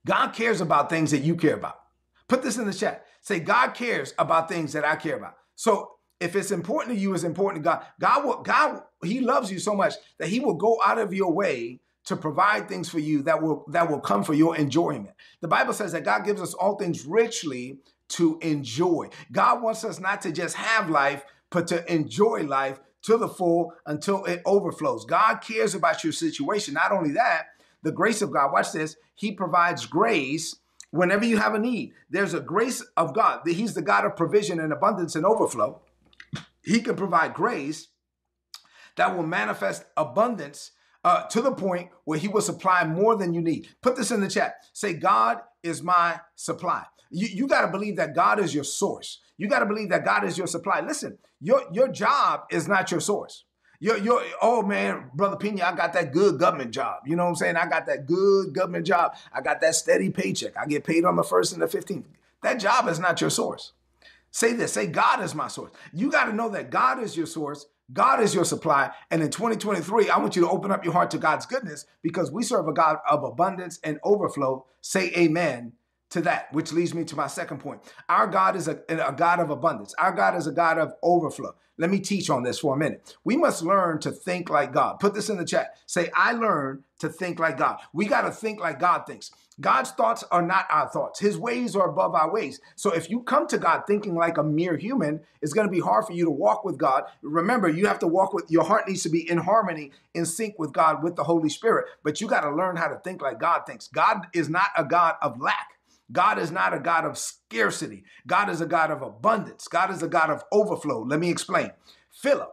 God 0.06 0.32
cares 0.32 0.60
about 0.60 0.90
things 0.90 1.10
that 1.10 1.22
you 1.22 1.36
care 1.36 1.54
about. 1.54 1.78
Put 2.26 2.42
this 2.42 2.56
in 2.56 2.66
the 2.66 2.74
chat. 2.74 3.04
Say 3.20 3.40
God 3.40 3.74
cares 3.74 4.14
about 4.18 4.48
things 4.48 4.72
that 4.72 4.84
I 4.84 4.96
care 4.96 5.16
about. 5.16 5.34
So 5.54 5.97
if 6.20 6.34
it's 6.34 6.50
important 6.50 6.96
to 6.96 7.00
you, 7.00 7.14
it's 7.14 7.24
important 7.24 7.62
to 7.62 7.70
God. 7.70 7.84
God 8.00 8.24
will 8.24 8.42
God 8.42 8.82
He 9.04 9.20
loves 9.20 9.50
you 9.50 9.58
so 9.58 9.74
much 9.74 9.94
that 10.18 10.28
He 10.28 10.40
will 10.40 10.54
go 10.54 10.78
out 10.84 10.98
of 10.98 11.14
your 11.14 11.32
way 11.32 11.80
to 12.04 12.16
provide 12.16 12.68
things 12.68 12.88
for 12.88 12.98
you 12.98 13.22
that 13.22 13.42
will 13.42 13.64
that 13.68 13.90
will 13.90 14.00
come 14.00 14.24
for 14.24 14.34
your 14.34 14.56
enjoyment. 14.56 15.14
The 15.40 15.48
Bible 15.48 15.72
says 15.72 15.92
that 15.92 16.04
God 16.04 16.24
gives 16.24 16.40
us 16.40 16.54
all 16.54 16.76
things 16.76 17.04
richly 17.04 17.78
to 18.08 18.38
enjoy. 18.40 19.10
God 19.30 19.62
wants 19.62 19.84
us 19.84 20.00
not 20.00 20.22
to 20.22 20.32
just 20.32 20.56
have 20.56 20.90
life, 20.90 21.22
but 21.50 21.66
to 21.68 21.92
enjoy 21.92 22.44
life 22.44 22.80
to 23.02 23.16
the 23.16 23.28
full 23.28 23.72
until 23.86 24.24
it 24.24 24.42
overflows. 24.44 25.04
God 25.04 25.36
cares 25.36 25.74
about 25.74 26.02
your 26.02 26.12
situation. 26.12 26.74
Not 26.74 26.92
only 26.92 27.12
that, 27.12 27.48
the 27.82 27.92
grace 27.92 28.22
of 28.22 28.32
God, 28.32 28.52
watch 28.52 28.72
this, 28.72 28.96
He 29.14 29.32
provides 29.32 29.86
grace 29.86 30.56
whenever 30.90 31.24
you 31.24 31.36
have 31.36 31.54
a 31.54 31.58
need. 31.58 31.92
There's 32.10 32.34
a 32.34 32.40
grace 32.40 32.80
of 32.96 33.14
God. 33.14 33.42
He's 33.46 33.74
the 33.74 33.82
God 33.82 34.04
of 34.04 34.16
provision 34.16 34.58
and 34.58 34.72
abundance 34.72 35.14
and 35.14 35.24
overflow. 35.24 35.80
He 36.68 36.80
can 36.80 36.96
provide 36.96 37.32
grace 37.32 37.88
that 38.96 39.16
will 39.16 39.26
manifest 39.26 39.86
abundance 39.96 40.72
uh, 41.02 41.22
to 41.28 41.40
the 41.40 41.52
point 41.52 41.88
where 42.04 42.18
he 42.18 42.28
will 42.28 42.42
supply 42.42 42.84
more 42.84 43.16
than 43.16 43.32
you 43.32 43.40
need. 43.40 43.68
Put 43.80 43.96
this 43.96 44.10
in 44.10 44.20
the 44.20 44.28
chat. 44.28 44.56
Say, 44.74 44.92
God 44.92 45.38
is 45.62 45.82
my 45.82 46.20
supply. 46.34 46.84
You, 47.10 47.26
you 47.28 47.48
got 47.48 47.62
to 47.62 47.68
believe 47.68 47.96
that 47.96 48.14
God 48.14 48.38
is 48.38 48.54
your 48.54 48.64
source. 48.64 49.20
You 49.38 49.48
got 49.48 49.60
to 49.60 49.66
believe 49.66 49.88
that 49.88 50.04
God 50.04 50.24
is 50.24 50.36
your 50.36 50.46
supply. 50.46 50.80
Listen, 50.80 51.16
your, 51.40 51.62
your 51.72 51.88
job 51.88 52.42
is 52.50 52.68
not 52.68 52.90
your 52.90 53.00
source. 53.00 53.44
Your, 53.80 53.96
your, 53.96 54.22
oh 54.42 54.60
man, 54.60 55.10
Brother 55.14 55.36
Pina, 55.36 55.64
I 55.64 55.74
got 55.74 55.94
that 55.94 56.12
good 56.12 56.38
government 56.38 56.72
job. 56.72 57.00
You 57.06 57.16
know 57.16 57.24
what 57.24 57.30
I'm 57.30 57.36
saying? 57.36 57.56
I 57.56 57.66
got 57.66 57.86
that 57.86 58.04
good 58.04 58.52
government 58.52 58.84
job. 58.84 59.16
I 59.32 59.40
got 59.40 59.62
that 59.62 59.74
steady 59.74 60.10
paycheck. 60.10 60.54
I 60.58 60.66
get 60.66 60.84
paid 60.84 61.06
on 61.06 61.16
the 61.16 61.22
first 61.22 61.54
and 61.54 61.62
the 61.62 61.66
15th. 61.66 62.04
That 62.42 62.60
job 62.60 62.88
is 62.88 62.98
not 62.98 63.22
your 63.22 63.30
source. 63.30 63.72
Say 64.30 64.52
this, 64.52 64.72
say 64.72 64.86
God 64.86 65.22
is 65.22 65.34
my 65.34 65.48
source. 65.48 65.72
You 65.92 66.10
got 66.10 66.24
to 66.24 66.32
know 66.32 66.48
that 66.50 66.70
God 66.70 67.02
is 67.02 67.16
your 67.16 67.26
source 67.26 67.66
God 67.92 68.22
is 68.22 68.34
your 68.34 68.44
supply. 68.44 68.90
And 69.10 69.22
in 69.22 69.30
2023, 69.30 70.10
I 70.10 70.18
want 70.18 70.36
you 70.36 70.42
to 70.42 70.50
open 70.50 70.70
up 70.70 70.84
your 70.84 70.92
heart 70.92 71.10
to 71.12 71.18
God's 71.18 71.46
goodness 71.46 71.86
because 72.02 72.30
we 72.30 72.42
serve 72.42 72.68
a 72.68 72.72
God 72.72 72.98
of 73.08 73.24
abundance 73.24 73.80
and 73.82 73.98
overflow. 74.04 74.66
Say 74.82 75.10
amen 75.16 75.72
to 76.10 76.20
that, 76.22 76.52
which 76.52 76.72
leads 76.72 76.94
me 76.94 77.04
to 77.04 77.16
my 77.16 77.26
second 77.26 77.58
point. 77.58 77.80
Our 78.08 78.26
God 78.26 78.56
is 78.56 78.68
a, 78.68 78.80
a, 78.88 79.12
God 79.12 79.40
of 79.40 79.50
abundance. 79.50 79.94
Our 79.98 80.12
God 80.12 80.36
is 80.36 80.46
a 80.46 80.52
God 80.52 80.78
of 80.78 80.94
overflow. 81.02 81.54
Let 81.76 81.90
me 81.90 82.00
teach 82.00 82.28
on 82.28 82.42
this 82.42 82.58
for 82.58 82.74
a 82.74 82.78
minute. 82.78 83.16
We 83.24 83.36
must 83.36 83.62
learn 83.62 84.00
to 84.00 84.10
think 84.10 84.50
like 84.50 84.72
God. 84.72 84.98
Put 84.98 85.14
this 85.14 85.28
in 85.28 85.36
the 85.36 85.44
chat. 85.44 85.76
Say, 85.86 86.10
I 86.14 86.32
learn 86.32 86.82
to 86.98 87.08
think 87.08 87.38
like 87.38 87.56
God. 87.56 87.78
We 87.92 88.06
got 88.06 88.22
to 88.22 88.32
think 88.32 88.58
like 88.58 88.80
God 88.80 89.06
thinks. 89.06 89.30
God's 89.60 89.90
thoughts 89.90 90.24
are 90.30 90.42
not 90.42 90.66
our 90.70 90.88
thoughts. 90.88 91.18
His 91.18 91.36
ways 91.36 91.74
are 91.74 91.88
above 91.88 92.14
our 92.14 92.32
ways. 92.32 92.60
So 92.76 92.92
if 92.92 93.10
you 93.10 93.22
come 93.22 93.46
to 93.48 93.58
God 93.58 93.82
thinking 93.86 94.14
like 94.14 94.38
a 94.38 94.42
mere 94.42 94.76
human, 94.76 95.20
it's 95.42 95.52
going 95.52 95.66
to 95.66 95.72
be 95.72 95.80
hard 95.80 96.04
for 96.06 96.12
you 96.12 96.24
to 96.24 96.30
walk 96.30 96.64
with 96.64 96.78
God. 96.78 97.04
Remember, 97.22 97.68
you 97.68 97.86
have 97.86 97.98
to 98.00 98.06
walk 98.06 98.32
with 98.32 98.50
your 98.50 98.64
heart 98.64 98.88
needs 98.88 99.02
to 99.02 99.08
be 99.08 99.28
in 99.28 99.38
harmony, 99.38 99.92
in 100.14 100.26
sync 100.26 100.58
with 100.58 100.72
God, 100.72 101.02
with 101.02 101.16
the 101.16 101.24
Holy 101.24 101.48
Spirit. 101.48 101.86
But 102.02 102.20
you 102.20 102.28
got 102.28 102.42
to 102.42 102.54
learn 102.54 102.76
how 102.76 102.88
to 102.88 102.98
think 103.00 103.20
like 103.20 103.40
God 103.40 103.62
thinks. 103.66 103.88
God 103.88 104.26
is 104.32 104.48
not 104.48 104.68
a 104.76 104.84
God 104.84 105.16
of 105.22 105.40
lack. 105.40 105.77
God 106.10 106.38
is 106.38 106.50
not 106.50 106.74
a 106.74 106.78
God 106.78 107.04
of 107.04 107.18
scarcity. 107.18 108.04
God 108.26 108.48
is 108.48 108.60
a 108.60 108.66
God 108.66 108.90
of 108.90 109.02
abundance. 109.02 109.68
God 109.68 109.90
is 109.90 110.02
a 110.02 110.08
God 110.08 110.30
of 110.30 110.42
overflow. 110.52 111.02
Let 111.02 111.20
me 111.20 111.30
explain. 111.30 111.72
Philip, 112.10 112.50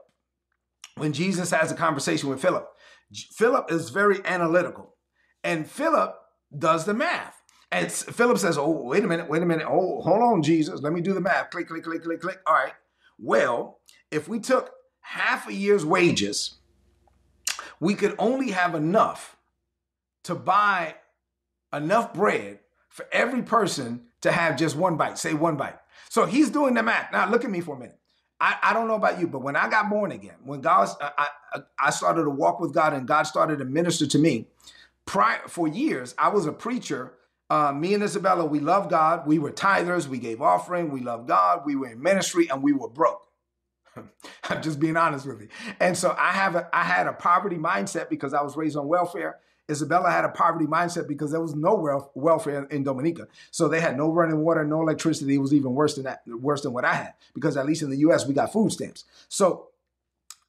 when 0.98 1.14
Jesus 1.14 1.52
has 1.52 1.72
a 1.72 1.76
conversation 1.76 2.30
with 2.30 2.42
Philip, 2.42 2.68
Philip 3.32 3.72
is 3.72 3.90
very 3.90 4.20
analytical. 4.26 4.96
And 5.44 5.70
Philip 5.70 6.16
does 6.58 6.86
the 6.86 6.94
math. 6.94 7.42
And 7.72 7.92
Philip 7.92 8.38
says, 8.38 8.58
Oh, 8.58 8.84
wait 8.84 9.04
a 9.04 9.08
minute, 9.08 9.30
wait 9.30 9.42
a 9.42 9.46
minute. 9.46 9.68
Oh, 9.68 10.02
hold 10.02 10.22
on, 10.22 10.44
Jesus. 10.44 10.82
Let 10.82 10.94
me 10.94 11.02
do 11.02 11.14
the 11.14 11.22
math. 11.22 11.50
Click, 11.50 11.68
click, 11.68 11.84
click, 11.84 12.04
click, 12.04 12.22
click. 12.22 12.40
All 12.46 12.54
right. 12.54 12.74
Well, 13.18 13.80
if 14.12 14.28
we 14.28 14.40
took 14.40 14.72
half 15.02 15.48
a 15.48 15.54
year's 15.54 15.86
wages, 15.86 16.56
we 17.80 17.96
could 17.96 18.16
only 18.20 18.52
have 18.52 18.76
enough 18.76 19.38
to 20.24 20.36
buy 20.36 20.96
enough 21.74 22.14
bread 22.14 22.60
for 22.96 23.06
every 23.12 23.42
person 23.42 24.00
to 24.22 24.32
have 24.32 24.56
just 24.56 24.78
one 24.78 24.96
bite, 24.96 25.18
say 25.18 25.34
one 25.34 25.58
bite. 25.58 25.78
So 26.08 26.26
he's 26.26 26.50
doing 26.50 26.76
the 26.76 26.82
math. 26.82 27.12
Now, 27.12 27.30
look 27.30 27.44
at 27.44 27.52
me 27.52 27.60
for 27.60 27.76
a 27.76 27.78
minute. 27.78 28.00
I, 28.40 28.56
I 28.64 28.74
don't 28.74 28.88
know 28.88 28.96
about 28.96 29.20
you, 29.20 29.28
but 29.28 29.40
when 29.40 29.58
I 29.58 29.68
got 29.70 29.90
born 29.90 30.14
again, 30.14 30.36
when 30.46 30.62
God, 30.62 30.88
I, 31.02 31.28
I 31.78 31.90
started 31.90 32.24
to 32.24 32.30
walk 32.30 32.62
with 32.62 32.74
God 32.74 32.94
and 32.94 33.06
God 33.06 33.24
started 33.24 33.60
to 33.60 33.66
minister 33.66 34.08
to 34.08 34.18
me, 34.18 34.48
prior 35.06 35.42
for 35.50 35.68
years, 35.68 36.16
I 36.18 36.30
was 36.30 36.46
a 36.46 36.54
preacher. 36.54 37.12
Uh, 37.50 37.74
me 37.74 37.94
and 37.96 38.02
Isabella, 38.02 38.46
we 38.46 38.62
love 38.62 38.90
God. 38.90 39.28
We 39.28 39.40
were 39.40 39.52
tithers. 39.52 40.08
We 40.08 40.18
gave 40.18 40.42
offering. 40.42 40.90
We 40.90 41.02
loved 41.02 41.28
God. 41.28 41.64
We 41.66 41.76
were 41.76 41.88
in 41.88 42.02
ministry, 42.02 42.48
and 42.50 42.64
we 42.64 42.72
were 42.72 42.88
broke. 42.88 43.28
I'm 44.50 44.62
just 44.62 44.80
being 44.80 44.96
honest 44.96 45.26
with 45.26 45.42
you. 45.42 45.50
And 45.82 45.98
so 45.98 46.16
I 46.18 46.32
have 46.32 46.56
a, 46.56 46.70
I 46.72 46.84
had 46.84 47.08
a 47.08 47.14
poverty 47.14 47.58
mindset 47.58 48.10
because 48.10 48.34
I 48.34 48.42
was 48.42 48.56
raised 48.56 48.78
on 48.78 48.88
welfare. 48.88 49.40
Isabella 49.70 50.12
had 50.12 50.26
a 50.26 50.30
poverty 50.30 50.66
mindset 50.66 51.08
because 51.08 51.32
there 51.32 51.42
was 51.42 51.56
no 51.56 51.76
welfare 52.14 52.66
in 52.66 52.84
Dominica. 52.84 53.28
So 53.52 53.68
they 53.68 53.82
had 53.82 53.98
no 53.98 54.12
running 54.12 54.40
water, 54.40 54.64
no 54.64 54.82
electricity. 54.82 55.36
It 55.36 55.40
was 55.40 55.54
even 55.54 55.74
worse 55.74 55.96
than 55.96 56.04
that, 56.04 56.22
worse 56.28 56.62
than 56.62 56.74
what 56.74 56.86
I 56.86 56.94
had, 56.94 57.14
because 57.34 57.58
at 57.58 57.66
least 57.66 57.82
in 57.82 57.90
the 57.90 57.98
US, 57.98 58.28
we 58.28 58.34
got 58.34 58.54
food 58.54 58.72
stamps. 58.72 59.06
So 59.28 59.70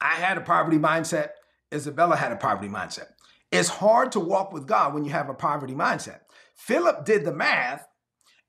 I 0.01 0.15
had 0.15 0.37
a 0.37 0.43
poverty 0.43 0.79
mindset. 0.79 1.31
Isabella 1.73 2.17
had 2.17 2.33
a 2.33 2.37
poverty 2.37 2.69
mindset. 2.69 3.09
It's 3.51 3.69
hard 3.69 4.13
to 4.13 4.21
walk 4.21 4.53
with 4.53 4.67
God 4.67 4.93
when 4.93 5.05
you 5.05 5.11
have 5.13 5.31
a 5.31 5.35
poverty 5.35 5.75
mindset. 5.75 6.21
Philip 6.55 7.05
did 7.05 7.25
the 7.25 7.33
math 7.33 7.87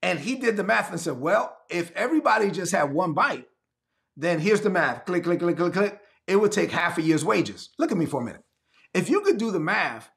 and 0.02 0.20
he 0.20 0.36
did 0.36 0.58
the 0.58 0.64
math 0.64 0.92
and 0.92 1.00
said, 1.00 1.20
well, 1.20 1.58
if 1.70 1.92
everybody 1.92 2.52
just 2.52 2.74
had 2.74 2.92
one 2.92 3.14
bite, 3.14 3.48
then 4.18 4.40
here's 4.40 4.62
the 4.62 4.70
math. 4.70 5.06
Click, 5.06 5.24
click, 5.24 5.40
click, 5.40 5.58
click, 5.58 5.74
click. 5.74 6.00
It 6.28 6.36
would 6.36 6.52
take 6.52 6.72
half 6.72 6.98
a 6.98 7.02
year's 7.02 7.24
wages. 7.24 7.70
Look 7.78 7.92
at 7.92 7.98
me 7.98 8.06
for 8.06 8.22
a 8.22 8.26
minute. 8.26 8.44
If 8.94 9.10
you 9.10 9.22
could 9.22 9.38
do 9.38 9.52
the 9.52 9.60
math 9.60 10.10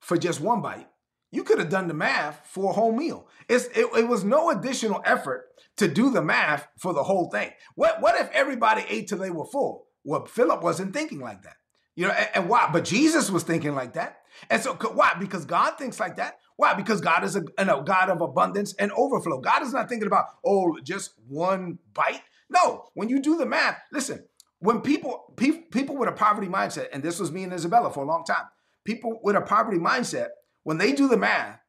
for 0.00 0.16
just 0.16 0.40
one 0.40 0.62
bite, 0.62 0.88
you 1.30 1.44
could 1.44 1.58
have 1.58 1.68
done 1.68 1.88
the 1.88 1.94
math 1.94 2.40
for 2.46 2.70
a 2.70 2.74
whole 2.74 2.92
meal. 2.92 3.28
It, 3.48 3.68
it, 3.76 4.08
was 4.08 4.24
no 4.24 4.50
additional 4.50 5.02
effort 5.04 5.48
to 5.76 5.88
do 5.88 6.10
the 6.10 6.22
math 6.22 6.68
for 6.78 6.94
the 6.94 7.02
whole 7.02 7.30
thing. 7.30 7.50
What, 7.74 8.00
what 8.00 8.18
if 8.18 8.30
everybody 8.32 8.84
ate 8.88 9.08
till 9.08 9.18
they 9.18 9.30
were 9.30 9.44
full? 9.44 9.86
Well, 10.04 10.24
Philip 10.24 10.62
wasn't 10.62 10.94
thinking 10.94 11.20
like 11.20 11.42
that. 11.42 11.56
You 11.96 12.06
know, 12.06 12.12
and, 12.12 12.28
and 12.34 12.48
why? 12.48 12.70
But 12.72 12.84
Jesus 12.84 13.30
was 13.30 13.42
thinking 13.42 13.74
like 13.74 13.94
that. 13.94 14.18
And 14.50 14.62
so, 14.62 14.74
why? 14.74 15.14
Because 15.18 15.44
God 15.44 15.72
thinks 15.78 15.98
like 15.98 16.16
that. 16.16 16.38
Why? 16.56 16.74
Because 16.74 17.00
God 17.00 17.24
is 17.24 17.36
a, 17.36 17.42
a 17.58 17.82
God 17.82 18.10
of 18.10 18.20
abundance 18.20 18.74
and 18.74 18.92
overflow. 18.92 19.40
God 19.40 19.62
is 19.62 19.72
not 19.72 19.88
thinking 19.88 20.06
about, 20.06 20.26
oh, 20.44 20.78
just 20.82 21.12
one 21.28 21.78
bite. 21.92 22.22
No, 22.48 22.84
when 22.94 23.08
you 23.08 23.20
do 23.20 23.36
the 23.36 23.46
math, 23.46 23.78
listen, 23.92 24.24
when 24.58 24.80
people, 24.80 25.34
pe- 25.36 25.62
people 25.70 25.96
with 25.96 26.08
a 26.08 26.12
poverty 26.12 26.48
mindset, 26.48 26.88
and 26.92 27.02
this 27.02 27.18
was 27.18 27.32
me 27.32 27.42
and 27.42 27.52
Isabella 27.52 27.90
for 27.90 28.04
a 28.04 28.06
long 28.06 28.24
time, 28.24 28.46
people 28.86 29.20
with 29.22 29.36
a 29.36 29.42
poverty 29.42 29.78
mindset 29.78 30.28
when 30.62 30.78
they 30.78 30.92
do 30.92 31.08
the 31.08 31.16
math, 31.16 31.60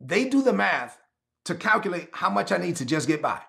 they 0.00 0.28
do 0.28 0.42
the 0.42 0.52
math 0.52 0.98
to 1.46 1.54
calculate 1.54 2.08
how 2.12 2.28
much 2.28 2.52
I 2.52 2.58
need 2.58 2.76
to 2.76 2.84
just 2.84 3.08
get 3.08 3.22
by. 3.22 3.40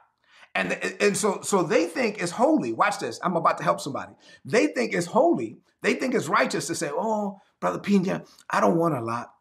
And, 0.54 0.72
and 1.02 1.18
so, 1.18 1.42
so 1.42 1.64
they 1.64 1.86
think 1.86 2.22
it's 2.22 2.32
holy. 2.32 2.72
Watch 2.72 3.00
this. 3.00 3.20
I'm 3.22 3.36
about 3.36 3.58
to 3.58 3.64
help 3.64 3.82
somebody. 3.82 4.14
They 4.46 4.68
think 4.68 4.94
it's 4.94 5.08
holy. 5.08 5.58
They 5.82 5.96
think 5.96 6.16
it's 6.16 6.30
righteous 6.30 6.68
to 6.68 6.76
say, 6.76 6.90
oh, 6.94 7.40
Brother 7.60 7.80
Pina, 7.80 8.24
I 8.50 8.62
don't 8.62 8.78
want 8.78 8.96
a 8.96 9.02
lot. 9.02 9.34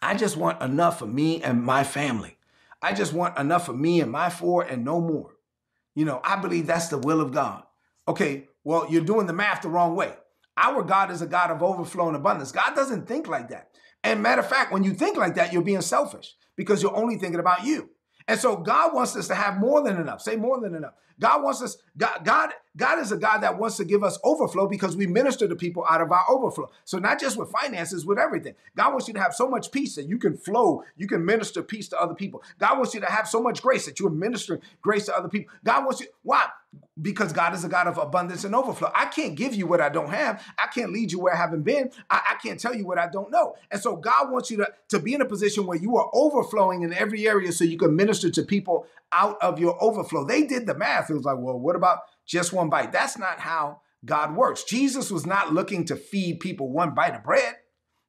I 0.00 0.14
just 0.14 0.38
want 0.38 0.62
enough 0.62 0.98
for 0.98 1.06
me 1.06 1.42
and 1.42 1.62
my 1.62 1.84
family. 1.84 2.38
I 2.80 2.94
just 2.94 3.12
want 3.12 3.38
enough 3.38 3.66
for 3.66 3.74
me 3.74 4.00
and 4.00 4.10
my 4.10 4.30
four 4.30 4.62
and 4.62 4.84
no 4.84 5.00
more. 5.00 5.34
You 5.94 6.06
know, 6.06 6.20
I 6.24 6.36
believe 6.36 6.66
that's 6.66 6.88
the 6.88 6.98
will 6.98 7.20
of 7.20 7.32
God. 7.32 7.64
Okay, 8.08 8.48
well, 8.64 8.86
you're 8.90 9.04
doing 9.04 9.26
the 9.26 9.34
math 9.34 9.62
the 9.62 9.68
wrong 9.68 9.94
way. 9.94 10.14
Our 10.62 10.82
God 10.82 11.10
is 11.10 11.22
a 11.22 11.26
God 11.26 11.50
of 11.50 11.62
overflow 11.62 12.08
and 12.08 12.16
abundance. 12.16 12.52
God 12.52 12.74
doesn't 12.74 13.06
think 13.06 13.28
like 13.28 13.48
that. 13.48 13.70
And 14.04 14.22
matter 14.22 14.40
of 14.40 14.48
fact, 14.48 14.72
when 14.72 14.84
you 14.84 14.92
think 14.92 15.16
like 15.16 15.34
that, 15.36 15.52
you're 15.52 15.62
being 15.62 15.80
selfish 15.80 16.34
because 16.56 16.82
you're 16.82 16.96
only 16.96 17.16
thinking 17.16 17.40
about 17.40 17.64
you. 17.64 17.90
And 18.28 18.38
so 18.38 18.56
God 18.56 18.94
wants 18.94 19.16
us 19.16 19.28
to 19.28 19.34
have 19.34 19.58
more 19.58 19.82
than 19.82 19.96
enough. 19.96 20.20
Say 20.20 20.36
more 20.36 20.60
than 20.60 20.74
enough. 20.74 20.94
God 21.18 21.42
wants 21.42 21.60
us, 21.60 21.76
God, 21.98 22.24
God, 22.24 22.50
God 22.76 22.98
is 22.98 23.12
a 23.12 23.16
God 23.16 23.38
that 23.38 23.58
wants 23.58 23.76
to 23.76 23.84
give 23.84 24.02
us 24.02 24.18
overflow 24.24 24.66
because 24.66 24.96
we 24.96 25.06
minister 25.06 25.46
to 25.46 25.54
people 25.54 25.84
out 25.88 26.00
of 26.00 26.10
our 26.10 26.24
overflow. 26.30 26.70
So 26.84 26.98
not 26.98 27.20
just 27.20 27.36
with 27.36 27.50
finances, 27.50 28.06
with 28.06 28.18
everything. 28.18 28.54
God 28.74 28.90
wants 28.92 29.06
you 29.06 29.14
to 29.14 29.20
have 29.20 29.34
so 29.34 29.48
much 29.48 29.70
peace 29.70 29.96
that 29.96 30.08
you 30.08 30.18
can 30.18 30.36
flow, 30.36 30.82
you 30.96 31.06
can 31.06 31.24
minister 31.24 31.62
peace 31.62 31.88
to 31.88 32.00
other 32.00 32.14
people. 32.14 32.42
God 32.58 32.78
wants 32.78 32.94
you 32.94 33.00
to 33.00 33.10
have 33.10 33.28
so 33.28 33.42
much 33.42 33.60
grace 33.60 33.84
that 33.84 34.00
you're 34.00 34.10
ministering 34.10 34.60
grace 34.80 35.06
to 35.06 35.16
other 35.16 35.28
people. 35.28 35.52
God 35.62 35.84
wants 35.84 36.00
you, 36.00 36.06
why? 36.22 36.46
Because 37.00 37.32
God 37.32 37.54
is 37.54 37.64
a 37.64 37.68
God 37.68 37.86
of 37.86 37.98
abundance 37.98 38.44
and 38.44 38.54
overflow. 38.54 38.92
I 38.94 39.06
can't 39.06 39.34
give 39.34 39.54
you 39.54 39.66
what 39.66 39.80
I 39.80 39.88
don't 39.88 40.10
have. 40.10 40.42
I 40.58 40.66
can't 40.66 40.92
lead 40.92 41.10
you 41.10 41.18
where 41.18 41.34
I 41.34 41.36
haven't 41.36 41.62
been. 41.62 41.90
I, 42.10 42.20
I, 42.30 42.34
can't 42.42 42.60
tell 42.60 42.74
you 42.74 42.86
what 42.86 42.98
I 42.98 43.08
don't 43.08 43.30
know. 43.30 43.54
And 43.70 43.80
so 43.80 43.96
God 43.96 44.30
wants 44.30 44.50
you 44.50 44.58
to, 44.58 44.68
to 44.90 44.98
be 44.98 45.14
in 45.14 45.20
a 45.20 45.24
position 45.24 45.66
where 45.66 45.78
you 45.78 45.96
are 45.96 46.10
overflowing 46.12 46.82
in 46.82 46.92
every 46.92 47.26
area 47.26 47.52
so 47.52 47.64
you 47.64 47.78
can 47.78 47.96
minister 47.96 48.30
to 48.30 48.42
people 48.42 48.86
out 49.12 49.36
of 49.40 49.58
your 49.58 49.82
overflow. 49.82 50.24
They 50.24 50.42
did 50.42 50.66
the 50.66 50.74
math. 50.74 51.10
It 51.10 51.14
was 51.14 51.24
like, 51.24 51.38
well, 51.38 51.58
what 51.58 51.76
about 51.76 52.00
just 52.26 52.52
one 52.52 52.68
bite? 52.68 52.92
That's 52.92 53.18
not 53.18 53.40
how 53.40 53.80
God 54.04 54.36
works. 54.36 54.64
Jesus 54.64 55.10
was 55.10 55.26
not 55.26 55.52
looking 55.52 55.84
to 55.86 55.96
feed 55.96 56.40
people 56.40 56.70
one 56.70 56.94
bite 56.94 57.14
of 57.14 57.24
bread. 57.24 57.56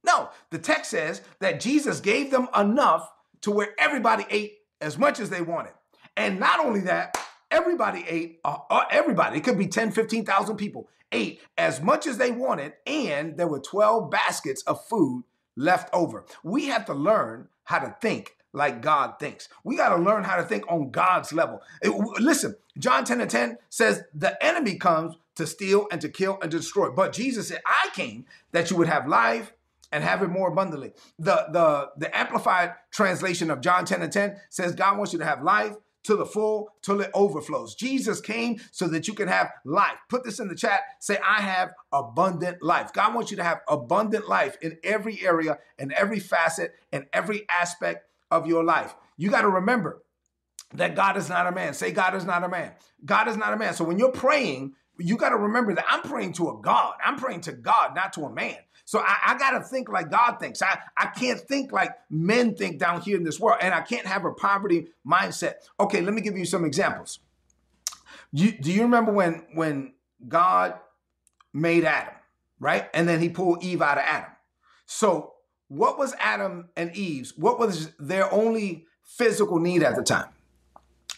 No, 0.04 0.30
the 0.50 0.60
text 0.60 0.92
says 0.92 1.22
that 1.40 1.60
Jesus 1.60 2.00
gave 2.00 2.32
them 2.32 2.48
enough 2.58 3.10
to 3.42 3.52
where 3.52 3.70
everybody 3.78 4.26
ate 4.30 4.54
as 4.80 4.98
much 4.98 5.20
as 5.20 5.30
they 5.30 5.42
wanted. 5.42 5.74
And 6.18 6.40
not 6.40 6.60
only 6.60 6.82
that, 6.82 7.18
Everybody 7.52 8.06
ate, 8.08 8.40
uh, 8.46 8.58
uh, 8.70 8.86
everybody, 8.90 9.38
it 9.38 9.44
could 9.44 9.58
be 9.58 9.68
10, 9.68 9.92
15,000 9.92 10.56
people, 10.56 10.90
ate 11.12 11.42
as 11.58 11.82
much 11.82 12.08
as 12.08 12.18
they 12.18 12.32
wanted, 12.32 12.74
and 12.88 13.38
there 13.38 13.48
were 13.48 13.60
12 13.60 14.10
baskets 14.10 14.64
of 14.64 14.84
food 14.86 15.26
left 15.58 15.90
over. 15.94 16.26
We 16.44 16.68
have 16.68 16.86
to 16.86 16.94
learn 16.94 17.50
how 17.66 17.80
to 17.80 17.96
think 18.02 18.38
like 18.54 18.82
God 18.82 19.20
thinks. 19.20 19.50
We 19.64 19.76
got 19.76 19.90
to 19.96 20.02
learn 20.02 20.24
how 20.24 20.38
to 20.38 20.44
think 20.44 20.64
on 20.70 20.92
God's 20.92 21.34
level. 21.34 21.62
It, 21.82 21.90
listen, 22.20 22.56
John 22.78 23.04
10 23.04 23.22
and 23.22 23.30
10 23.30 23.58
says, 23.70 24.04
The 24.14 24.42
enemy 24.44 24.76
comes 24.76 25.16
to 25.36 25.48
steal 25.48 25.88
and 25.92 26.02
to 26.02 26.10
kill 26.10 26.38
and 26.42 26.52
to 26.52 26.58
destroy. 26.58 26.90
But 26.90 27.14
Jesus 27.14 27.50
said, 27.50 27.62
I 27.66 27.90
came 27.94 28.26
that 28.52 28.70
you 28.70 28.78
would 28.78 28.88
have 28.88 29.08
life 29.08 29.54
and 29.92 30.04
have 30.04 30.22
it 30.22 30.30
more 30.30 30.50
abundantly. 30.50 30.94
The, 31.20 31.48
the, 31.52 31.90
the 31.98 32.18
amplified 32.18 32.74
translation 32.92 33.52
of 33.52 33.62
John 33.62 33.86
10 33.86 34.02
and 34.02 34.12
10 34.12 34.38
says, 34.50 34.74
God 34.74 34.98
wants 34.98 35.14
you 35.14 35.20
to 35.20 35.26
have 35.26 35.44
life 35.44 35.76
to 36.04 36.16
the 36.16 36.26
full 36.26 36.70
till 36.82 37.02
it 37.02 37.12
overflows. 37.14 37.76
Jesus 37.76 38.22
came 38.22 38.60
so 38.72 38.88
that 38.88 39.08
you 39.08 39.14
can 39.14 39.28
have 39.28 39.52
life. 39.66 39.98
Put 40.10 40.24
this 40.24 40.40
in 40.40 40.48
the 40.48 40.56
chat. 40.56 40.82
Say, 41.00 41.18
I 41.26 41.42
have 41.42 41.74
abundant 41.92 42.62
life. 42.62 42.94
God 42.94 43.14
wants 43.14 43.32
you 43.32 43.38
to 43.38 43.44
have 43.44 43.62
abundant 43.68 44.28
life 44.28 44.58
in 44.62 44.78
every 44.84 45.24
area, 45.24 45.60
in 45.78 45.92
every 45.94 46.20
facet, 46.20 46.74
in 46.92 47.06
every 47.14 47.46
aspect 47.50 48.08
of 48.30 48.48
your 48.48 48.64
life. 48.64 48.96
You 49.18 49.30
got 49.30 49.42
to 49.42 49.50
remember 49.50 50.02
that 50.74 50.96
God 50.96 51.18
is 51.18 51.30
not 51.30 51.48
a 51.48 51.52
man. 51.52 51.74
Say, 51.74 51.92
God 51.92 52.16
is 52.16 52.26
not 52.26 52.44
a 52.44 52.50
man. 52.50 52.72
God 53.06 53.28
is 53.28 53.38
not 53.38 53.54
a 53.54 53.58
man. 53.58 53.74
So 53.74 53.84
when 53.84 54.00
you're 54.00 54.12
praying, 54.12 54.74
you 54.98 55.18
got 55.18 55.30
to 55.30 55.38
remember 55.38 55.74
that 55.76 55.86
I'm 55.90 56.02
praying 56.02 56.34
to 56.34 56.50
a 56.50 56.62
God. 56.62 56.94
I'm 57.04 57.18
praying 57.18 57.42
to 57.42 57.52
God, 57.52 57.96
not 57.96 58.14
to 58.14 58.22
a 58.22 58.32
man. 58.32 58.58
So 58.92 59.00
I, 59.00 59.16
I 59.28 59.38
got 59.38 59.52
to 59.52 59.64
think 59.64 59.88
like 59.88 60.12
God 60.12 60.34
thinks. 60.42 60.62
I, 60.62 60.78
I 60.98 61.06
can't 61.06 61.40
think 61.40 61.72
like 61.72 61.92
men 62.10 62.56
think 62.56 62.78
down 62.78 63.00
here 63.00 63.16
in 63.16 63.24
this 63.24 63.40
world, 63.40 63.60
and 63.62 63.74
I 63.74 63.80
can't 63.80 64.06
have 64.06 64.26
a 64.26 64.34
poverty 64.34 64.90
mindset. 65.10 65.54
Okay, 65.80 66.02
let 66.02 66.14
me 66.14 66.20
give 66.20 66.38
you 66.38 66.44
some 66.44 66.66
examples. 66.66 67.20
You, 68.34 68.52
do 68.52 68.70
you 68.70 68.82
remember 68.82 69.14
when 69.14 69.46
when 69.54 69.94
God 70.28 70.74
made 71.54 71.86
Adam, 71.86 72.14
right? 72.60 72.90
And 72.94 73.08
then 73.08 73.22
he 73.22 73.30
pulled 73.30 73.64
Eve 73.64 73.82
out 73.82 73.98
of 73.98 74.04
Adam. 74.06 74.32
So 74.88 75.36
what 75.70 75.98
was 75.98 76.14
Adam 76.20 76.68
and 76.76 76.94
Eve's? 76.94 77.38
What 77.38 77.60
was 77.60 77.94
their 77.98 78.30
only 78.34 78.88
physical 79.06 79.58
need 79.58 79.84
at 79.84 79.96
the 79.96 80.04
time? 80.04 80.28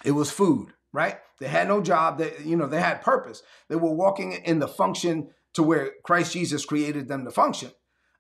It 0.06 0.12
was 0.12 0.30
food, 0.30 0.74
right? 0.92 1.18
They 1.40 1.48
had 1.48 1.68
no 1.68 1.82
job. 1.82 2.20
They, 2.20 2.34
you 2.46 2.56
know, 2.56 2.68
they 2.68 2.80
had 2.80 3.02
purpose. 3.02 3.42
They 3.68 3.78
were 3.78 3.96
walking 3.96 4.34
in 4.34 4.60
the 4.60 4.68
function 4.68 5.30
to 5.54 5.64
where 5.64 5.92
Christ 6.04 6.34
Jesus 6.34 6.66
created 6.66 7.08
them 7.08 7.26
to 7.26 7.32
function. 7.32 7.72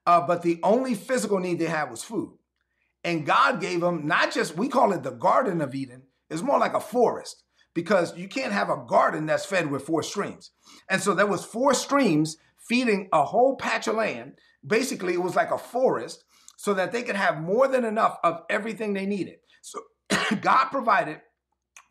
Uh, 0.06 0.22
but 0.26 0.42
the 0.42 0.60
only 0.64 0.94
physical 0.96 1.40
need 1.40 1.60
they 1.60 1.66
had 1.66 1.90
was 1.90 2.04
food. 2.04 2.38
And 3.04 3.26
God 3.26 3.60
gave 3.60 3.82
them 3.82 4.08
not 4.08 4.32
just, 4.32 4.56
we 4.56 4.70
call 4.70 4.94
it 4.94 5.04
the 5.04 5.12
Garden 5.12 5.62
of 5.62 5.76
Eden, 5.76 6.04
it's 6.30 6.42
more 6.42 6.60
like 6.60 6.74
a 6.74 6.80
forest 6.80 7.44
because 7.74 8.16
you 8.18 8.28
can't 8.28 8.54
have 8.54 8.70
a 8.70 8.84
garden 8.88 9.26
that's 9.26 9.46
fed 9.46 9.70
with 9.70 9.84
four 9.84 10.04
streams. 10.04 10.52
And 10.90 11.02
so 11.02 11.14
there 11.14 11.28
was 11.28 11.44
four 11.44 11.74
streams 11.74 12.38
feeding 12.58 13.10
a 13.12 13.24
whole 13.24 13.56
patch 13.56 13.88
of 13.88 13.96
land. 13.96 14.34
Basically, 14.66 15.14
it 15.14 15.22
was 15.22 15.36
like 15.36 15.52
a 15.52 15.58
forest 15.58 16.24
so 16.58 16.74
that 16.74 16.92
they 16.92 17.04
could 17.04 17.16
have 17.16 17.42
more 17.42 17.68
than 17.68 17.84
enough 17.84 18.18
of 18.24 18.42
everything 18.50 18.94
they 18.94 19.06
needed. 19.06 19.36
So 19.62 19.80
God 20.42 20.66
provided 20.66 21.22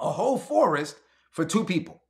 a 0.00 0.10
whole 0.10 0.38
forest 0.38 0.96
for 1.30 1.44
two 1.44 1.64
people. 1.64 2.01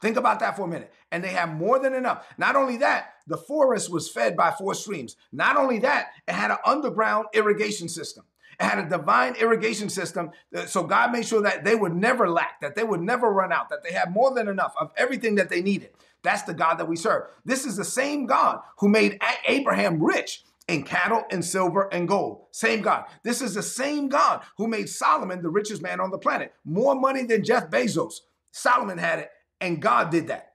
Think 0.00 0.16
about 0.16 0.40
that 0.40 0.56
for 0.56 0.62
a 0.62 0.68
minute. 0.68 0.92
And 1.12 1.22
they 1.22 1.28
have 1.28 1.50
more 1.50 1.78
than 1.78 1.94
enough. 1.94 2.26
Not 2.38 2.56
only 2.56 2.78
that, 2.78 3.14
the 3.26 3.36
forest 3.36 3.90
was 3.90 4.08
fed 4.08 4.36
by 4.36 4.50
four 4.50 4.74
streams. 4.74 5.16
Not 5.32 5.56
only 5.56 5.78
that, 5.80 6.08
it 6.26 6.32
had 6.32 6.50
an 6.50 6.58
underground 6.64 7.26
irrigation 7.34 7.88
system. 7.88 8.24
It 8.58 8.64
had 8.64 8.78
a 8.78 8.88
divine 8.88 9.34
irrigation 9.36 9.88
system. 9.88 10.30
Uh, 10.54 10.66
so 10.66 10.82
God 10.82 11.12
made 11.12 11.26
sure 11.26 11.42
that 11.42 11.64
they 11.64 11.74
would 11.74 11.94
never 11.94 12.28
lack, 12.28 12.60
that 12.60 12.74
they 12.76 12.84
would 12.84 13.00
never 13.00 13.30
run 13.32 13.52
out, 13.52 13.68
that 13.70 13.82
they 13.82 13.92
had 13.92 14.12
more 14.12 14.34
than 14.34 14.48
enough 14.48 14.74
of 14.80 14.90
everything 14.96 15.34
that 15.36 15.48
they 15.48 15.62
needed. 15.62 15.90
That's 16.22 16.42
the 16.42 16.54
God 16.54 16.74
that 16.74 16.88
we 16.88 16.96
serve. 16.96 17.24
This 17.44 17.64
is 17.64 17.76
the 17.76 17.84
same 17.84 18.26
God 18.26 18.60
who 18.78 18.88
made 18.88 19.18
Abraham 19.46 20.02
rich 20.02 20.44
in 20.68 20.82
cattle 20.82 21.24
and 21.30 21.44
silver 21.44 21.88
and 21.92 22.06
gold. 22.06 22.46
Same 22.52 22.82
God. 22.82 23.06
This 23.22 23.40
is 23.40 23.54
the 23.54 23.62
same 23.62 24.08
God 24.08 24.42
who 24.56 24.68
made 24.68 24.88
Solomon 24.88 25.42
the 25.42 25.48
richest 25.48 25.82
man 25.82 25.98
on 26.00 26.10
the 26.10 26.18
planet. 26.18 26.52
More 26.64 26.94
money 26.94 27.24
than 27.24 27.42
Jeff 27.42 27.70
Bezos. 27.70 28.20
Solomon 28.52 28.98
had 28.98 29.20
it 29.20 29.30
and 29.60 29.80
God 29.80 30.10
did 30.10 30.28
that. 30.28 30.50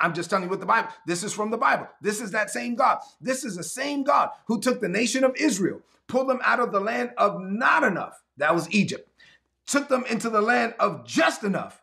I'm 0.00 0.14
just 0.14 0.30
telling 0.30 0.44
you 0.44 0.50
what 0.50 0.60
the 0.60 0.66
Bible, 0.66 0.88
this 1.06 1.22
is 1.22 1.32
from 1.32 1.50
the 1.50 1.58
Bible. 1.58 1.86
This 2.00 2.20
is 2.20 2.30
that 2.30 2.50
same 2.50 2.74
God. 2.74 2.98
This 3.20 3.44
is 3.44 3.56
the 3.56 3.64
same 3.64 4.04
God 4.04 4.30
who 4.46 4.60
took 4.60 4.80
the 4.80 4.88
nation 4.88 5.24
of 5.24 5.36
Israel, 5.36 5.82
pulled 6.06 6.28
them 6.28 6.40
out 6.44 6.60
of 6.60 6.72
the 6.72 6.80
land 6.80 7.10
of 7.18 7.40
not 7.40 7.84
enough. 7.84 8.22
That 8.38 8.54
was 8.54 8.70
Egypt. 8.70 9.08
Took 9.66 9.88
them 9.88 10.04
into 10.08 10.30
the 10.30 10.40
land 10.40 10.74
of 10.80 11.04
just 11.04 11.44
enough. 11.44 11.80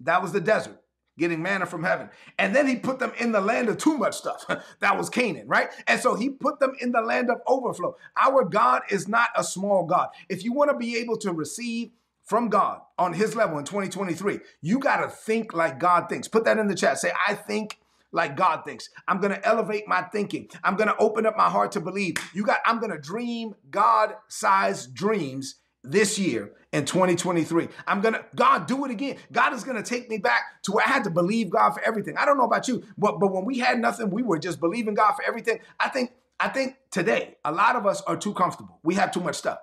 That 0.00 0.20
was 0.20 0.32
the 0.32 0.40
desert, 0.40 0.78
getting 1.18 1.42
manna 1.42 1.64
from 1.64 1.84
heaven. 1.84 2.10
And 2.38 2.54
then 2.54 2.66
he 2.66 2.76
put 2.76 2.98
them 2.98 3.12
in 3.18 3.32
the 3.32 3.40
land 3.40 3.68
of 3.68 3.78
too 3.78 3.96
much 3.96 4.14
stuff. 4.14 4.44
that 4.80 4.98
was 4.98 5.08
Canaan, 5.08 5.48
right? 5.48 5.70
And 5.86 6.00
so 6.00 6.14
he 6.14 6.28
put 6.28 6.60
them 6.60 6.74
in 6.80 6.92
the 6.92 7.00
land 7.00 7.30
of 7.30 7.40
overflow. 7.46 7.96
Our 8.20 8.44
God 8.44 8.82
is 8.90 9.08
not 9.08 9.30
a 9.34 9.42
small 9.42 9.86
God. 9.86 10.08
If 10.28 10.44
you 10.44 10.52
want 10.52 10.70
to 10.70 10.76
be 10.76 10.98
able 10.98 11.16
to 11.18 11.32
receive 11.32 11.92
from 12.26 12.48
God 12.48 12.80
on 12.98 13.12
his 13.12 13.34
level 13.34 13.56
in 13.58 13.64
2023, 13.64 14.40
you 14.60 14.78
got 14.78 14.96
to 14.96 15.08
think 15.08 15.54
like 15.54 15.78
God 15.78 16.08
thinks. 16.08 16.28
Put 16.28 16.44
that 16.44 16.58
in 16.58 16.66
the 16.66 16.74
chat. 16.74 16.98
Say, 16.98 17.12
I 17.26 17.34
think 17.34 17.78
like 18.12 18.36
God 18.36 18.64
thinks. 18.64 18.90
I'm 19.06 19.20
going 19.20 19.32
to 19.32 19.46
elevate 19.46 19.86
my 19.86 20.02
thinking. 20.02 20.48
I'm 20.64 20.76
going 20.76 20.88
to 20.88 20.96
open 20.96 21.24
up 21.24 21.36
my 21.36 21.48
heart 21.48 21.72
to 21.72 21.80
believe. 21.80 22.16
You 22.34 22.44
got 22.44 22.58
I'm 22.66 22.78
going 22.78 22.90
to 22.90 22.98
dream 22.98 23.54
God-sized 23.70 24.92
dreams 24.92 25.56
this 25.84 26.18
year 26.18 26.52
in 26.72 26.84
2023. 26.84 27.68
I'm 27.86 28.00
going 28.00 28.14
to 28.14 28.24
God 28.34 28.66
do 28.66 28.84
it 28.84 28.90
again. 28.90 29.18
God 29.30 29.52
is 29.52 29.62
going 29.62 29.76
to 29.76 29.88
take 29.88 30.10
me 30.10 30.18
back 30.18 30.62
to 30.64 30.72
where 30.72 30.84
I 30.84 30.88
had 30.88 31.04
to 31.04 31.10
believe 31.10 31.50
God 31.50 31.70
for 31.70 31.82
everything. 31.82 32.16
I 32.16 32.24
don't 32.24 32.38
know 32.38 32.44
about 32.44 32.66
you, 32.66 32.82
but 32.98 33.20
but 33.20 33.32
when 33.32 33.44
we 33.44 33.58
had 33.58 33.78
nothing, 33.78 34.10
we 34.10 34.22
were 34.22 34.38
just 34.38 34.58
believing 34.58 34.94
God 34.94 35.12
for 35.12 35.24
everything. 35.24 35.60
I 35.78 35.88
think 35.90 36.12
I 36.40 36.48
think 36.48 36.76
today 36.90 37.36
a 37.44 37.52
lot 37.52 37.76
of 37.76 37.86
us 37.86 38.00
are 38.02 38.16
too 38.16 38.34
comfortable. 38.34 38.80
We 38.82 38.96
have 38.96 39.12
too 39.12 39.20
much 39.20 39.36
stuff. 39.36 39.58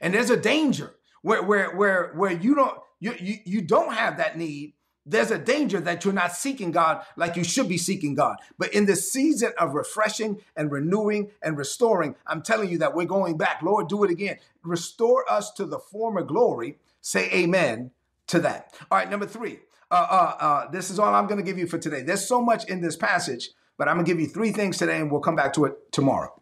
And 0.00 0.12
there's 0.12 0.30
a 0.30 0.36
danger 0.36 0.94
where 1.24 1.42
where 1.42 1.74
where 1.74 2.12
where 2.14 2.32
you 2.32 2.54
don't 2.54 2.78
you, 3.00 3.14
you 3.18 3.38
you 3.44 3.60
don't 3.62 3.94
have 3.94 4.18
that 4.18 4.36
need 4.36 4.74
there's 5.06 5.30
a 5.30 5.38
danger 5.38 5.80
that 5.80 6.04
you're 6.04 6.14
not 6.14 6.32
seeking 6.32 6.70
God 6.70 7.04
like 7.16 7.36
you 7.36 7.44
should 7.44 7.68
be 7.68 7.76
seeking 7.76 8.14
God. 8.14 8.36
But 8.56 8.72
in 8.72 8.86
this 8.86 9.12
season 9.12 9.52
of 9.58 9.74
refreshing 9.74 10.40
and 10.56 10.72
renewing 10.72 11.30
and 11.42 11.58
restoring, 11.58 12.16
I'm 12.26 12.40
telling 12.40 12.70
you 12.70 12.78
that 12.78 12.94
we're 12.94 13.04
going 13.04 13.36
back. 13.36 13.60
Lord, 13.60 13.88
do 13.88 14.02
it 14.04 14.10
again. 14.10 14.38
Restore 14.62 15.30
us 15.30 15.52
to 15.54 15.66
the 15.66 15.78
former 15.78 16.22
glory. 16.22 16.78
Say 17.02 17.30
amen 17.32 17.90
to 18.28 18.38
that. 18.40 18.72
All 18.90 18.96
right, 18.96 19.10
number 19.10 19.26
three. 19.26 19.58
Uh, 19.90 20.06
uh, 20.10 20.36
uh, 20.40 20.70
this 20.70 20.88
is 20.88 20.98
all 20.98 21.14
I'm 21.14 21.26
going 21.26 21.36
to 21.36 21.44
give 21.44 21.58
you 21.58 21.66
for 21.66 21.76
today. 21.76 22.00
There's 22.00 22.26
so 22.26 22.40
much 22.40 22.64
in 22.64 22.80
this 22.80 22.96
passage, 22.96 23.50
but 23.76 23.88
I'm 23.88 23.96
going 23.96 24.06
to 24.06 24.10
give 24.10 24.20
you 24.20 24.26
three 24.26 24.52
things 24.52 24.78
today 24.78 25.00
and 25.02 25.10
we'll 25.10 25.20
come 25.20 25.36
back 25.36 25.52
to 25.54 25.66
it 25.66 25.92
tomorrow. 25.92 26.32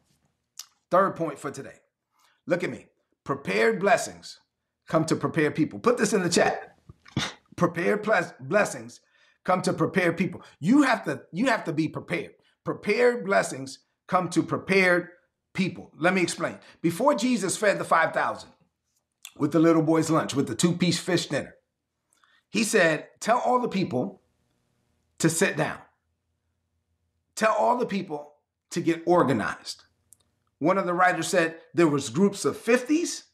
Third 0.88 1.16
point 1.16 1.40
for 1.40 1.50
today 1.50 1.80
Look 2.46 2.62
at 2.62 2.70
me. 2.70 2.86
Prepared 3.24 3.80
blessings 3.80 4.38
come 4.92 5.06
to 5.06 5.16
prepare 5.16 5.50
people. 5.50 5.78
Put 5.78 5.96
this 5.96 6.12
in 6.12 6.22
the 6.22 6.28
chat. 6.28 6.76
Prepared 7.56 8.06
blessings 8.40 9.00
come 9.42 9.62
to 9.62 9.72
prepare 9.72 10.12
people. 10.12 10.42
You 10.60 10.82
have 10.82 11.02
to 11.06 11.22
you 11.32 11.46
have 11.46 11.64
to 11.64 11.72
be 11.72 11.88
prepared. 11.88 12.34
Prepared 12.62 13.24
blessings 13.24 13.78
come 14.06 14.28
to 14.28 14.42
prepared 14.42 15.08
people. 15.54 15.92
Let 15.96 16.12
me 16.12 16.20
explain. 16.20 16.58
Before 16.82 17.14
Jesus 17.14 17.56
fed 17.56 17.78
the 17.78 17.84
5,000 17.84 18.50
with 19.38 19.52
the 19.52 19.60
little 19.60 19.80
boy's 19.80 20.10
lunch, 20.10 20.34
with 20.34 20.46
the 20.46 20.54
two-piece 20.54 20.98
fish 20.98 21.26
dinner, 21.26 21.54
he 22.50 22.62
said, 22.62 23.08
"Tell 23.18 23.38
all 23.38 23.60
the 23.60 23.68
people 23.68 24.20
to 25.20 25.30
sit 25.30 25.56
down. 25.56 25.78
Tell 27.34 27.54
all 27.54 27.78
the 27.78 27.86
people 27.86 28.34
to 28.68 28.82
get 28.82 29.02
organized." 29.06 29.84
One 30.58 30.76
of 30.76 30.84
the 30.84 30.92
writers 30.92 31.28
said 31.28 31.62
there 31.72 31.88
was 31.88 32.10
groups 32.10 32.44
of 32.44 32.58
50s 32.58 33.31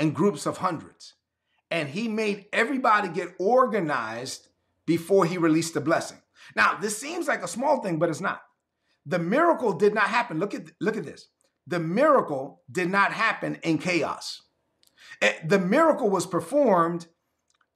and 0.00 0.14
groups 0.14 0.46
of 0.46 0.56
hundreds. 0.56 1.14
And 1.70 1.88
he 1.90 2.08
made 2.08 2.46
everybody 2.52 3.08
get 3.08 3.34
organized 3.38 4.48
before 4.86 5.26
he 5.26 5.38
released 5.38 5.74
the 5.74 5.80
blessing. 5.80 6.18
Now, 6.56 6.78
this 6.80 6.98
seems 6.98 7.28
like 7.28 7.44
a 7.44 7.48
small 7.48 7.80
thing, 7.82 7.98
but 7.98 8.08
it's 8.08 8.20
not. 8.20 8.40
The 9.06 9.18
miracle 9.18 9.74
did 9.74 9.94
not 9.94 10.08
happen. 10.08 10.40
Look 10.40 10.54
at 10.54 10.72
look 10.80 10.96
at 10.96 11.04
this. 11.04 11.28
The 11.66 11.78
miracle 11.78 12.62
did 12.72 12.90
not 12.90 13.12
happen 13.12 13.58
in 13.62 13.78
chaos. 13.78 14.42
Eh, 15.22 15.34
the 15.46 15.58
miracle 15.58 16.10
was 16.10 16.26
performed 16.26 17.06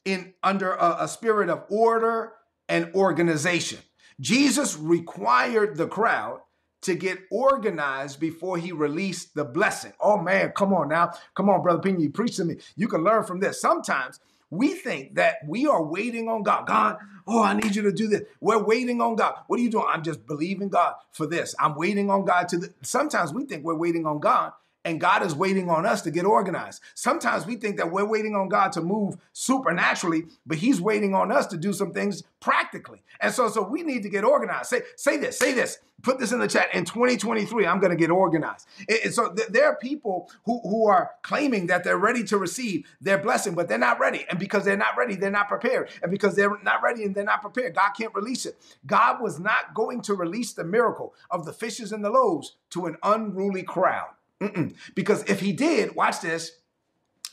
in 0.05 0.35
under 0.43 0.73
a, 0.73 0.97
a 1.01 1.09
spirit 1.09 1.51
of 1.51 1.65
order 1.69 2.33
and 2.69 2.91
organization. 2.95 3.79
Jesus 4.19 4.77
required 4.77 5.77
the 5.77 5.87
crowd 5.87 6.41
to 6.85 6.94
get 6.94 7.18
organized 7.31 8.20
before 8.20 8.57
he 8.57 8.73
released 8.73 9.35
the 9.35 9.44
blessing. 9.44 9.92
Oh 10.01 10.18
man, 10.18 10.53
come 10.53 10.73
on 10.73 10.88
now. 10.88 11.12
Come 11.35 11.51
on, 11.51 11.62
Brother 11.62 11.81
Pina, 11.81 12.01
you 12.01 12.11
preach 12.11 12.37
to 12.37 12.44
me. 12.44 12.57
You 12.77 12.88
can 12.88 13.03
learn 13.03 13.25
from 13.25 13.40
this. 13.40 13.61
Sometimes 13.61 14.20
we 14.51 14.75
think 14.75 15.16
that 15.16 15.37
we 15.47 15.66
are 15.66 15.83
waiting 15.83 16.29
on 16.29 16.42
God. 16.42 16.66
God, 16.66 16.99
oh, 17.27 17.42
I 17.42 17.55
need 17.55 17.75
you 17.75 17.83
to 17.83 17.92
do 17.92 18.07
this. 18.07 18.23
We're 18.40 18.62
waiting 18.62 19.01
on 19.01 19.16
God. 19.16 19.35
What 19.47 19.59
are 19.59 19.62
you 19.62 19.70
doing? 19.70 19.87
I'm 19.88 20.03
just 20.03 20.27
believing 20.27 20.68
God 20.68 20.94
for 21.12 21.27
this. 21.27 21.55
I'm 21.59 21.75
waiting 21.75 22.11
on 22.11 22.25
God 22.25 22.49
to. 22.49 22.59
The... 22.59 22.75
Sometimes 22.83 23.33
we 23.33 23.44
think 23.44 23.64
we're 23.64 23.75
waiting 23.75 24.07
on 24.07 24.20
God 24.20 24.53
and 24.85 25.01
God 25.01 25.23
is 25.23 25.35
waiting 25.35 25.70
on 25.70 25.87
us 25.87 26.03
to 26.03 26.11
get 26.11 26.25
organized. 26.25 26.83
Sometimes 26.94 27.47
we 27.47 27.57
think 27.57 27.79
that 27.79 27.90
we're 27.90 28.05
waiting 28.05 28.35
on 28.35 28.49
God 28.49 28.73
to 28.73 28.83
move 28.83 29.16
supernaturally, 29.33 30.25
but 30.47 30.59
He's 30.59 30.81
waiting 30.81 31.14
on 31.14 31.33
us 31.33 31.47
to 31.49 31.57
do 31.57 31.73
some 31.73 31.92
things 31.92 32.23
practically. 32.40 33.03
And 33.20 33.33
so, 33.33 33.49
so 33.49 33.62
we 33.62 33.83
need 33.83 34.03
to 34.03 34.11
get 34.11 34.25
organized. 34.25 34.66
Say, 34.66 34.83
say 34.97 35.16
this, 35.16 35.38
say 35.38 35.53
this. 35.53 35.79
Put 36.03 36.18
this 36.18 36.33
in 36.33 36.38
the 36.38 36.49
chat. 36.49 36.75
In 36.75 36.85
2023, 36.85 37.66
I'm 37.66 37.81
going 37.81 37.90
to 37.90 37.97
get 37.97 38.11
organized. 38.11 38.66
And 39.03 39.14
so 39.14 39.33
th- 39.33 39.49
there 39.49 39.64
are 39.64 39.77
people 39.77 40.31
who, 40.44 40.61
who 40.61 40.87
are 40.87 41.12
claiming 41.23 41.68
that 41.68 41.83
they're 41.83 41.97
ready 41.97 42.23
to 42.25 42.37
receive 42.37 42.87
their 43.01 43.16
blessing, 43.16 43.55
but 43.55 43.68
they're 43.68 43.79
not 43.79 43.99
ready. 43.99 44.27
And 44.29 44.38
because 44.38 44.66
they're 44.66 44.77
not 44.77 44.99
ready, 44.99 45.14
they're 45.14 45.31
not 45.31 45.49
prepared. 45.49 45.88
And 46.03 46.11
because 46.11 46.37
they're 46.37 46.59
not 46.62 46.83
ready 46.83 47.05
and 47.05 47.14
they're 47.14 47.25
not 47.25 47.40
prepared, 47.40 47.75
God 47.75 47.92
can't 47.97 48.14
release 48.14 48.44
it. 48.44 48.59
God 48.85 49.23
was 49.23 49.40
not 49.40 49.73
going 49.73 50.03
to 50.03 50.14
release 50.14 50.53
the 50.53 50.64
miracle 50.64 51.14
of 51.31 51.47
the 51.47 51.55
fishes 51.55 51.90
and 51.90 52.05
the 52.05 52.11
loaves 52.11 52.57
to 52.70 52.85
an 52.85 52.97
unruly 53.03 53.62
crowd. 53.62 54.09
Mm-mm. 54.42 54.75
Because 54.94 55.23
if 55.25 55.40
he 55.40 55.53
did, 55.53 55.94
watch 55.94 56.20
this, 56.20 56.53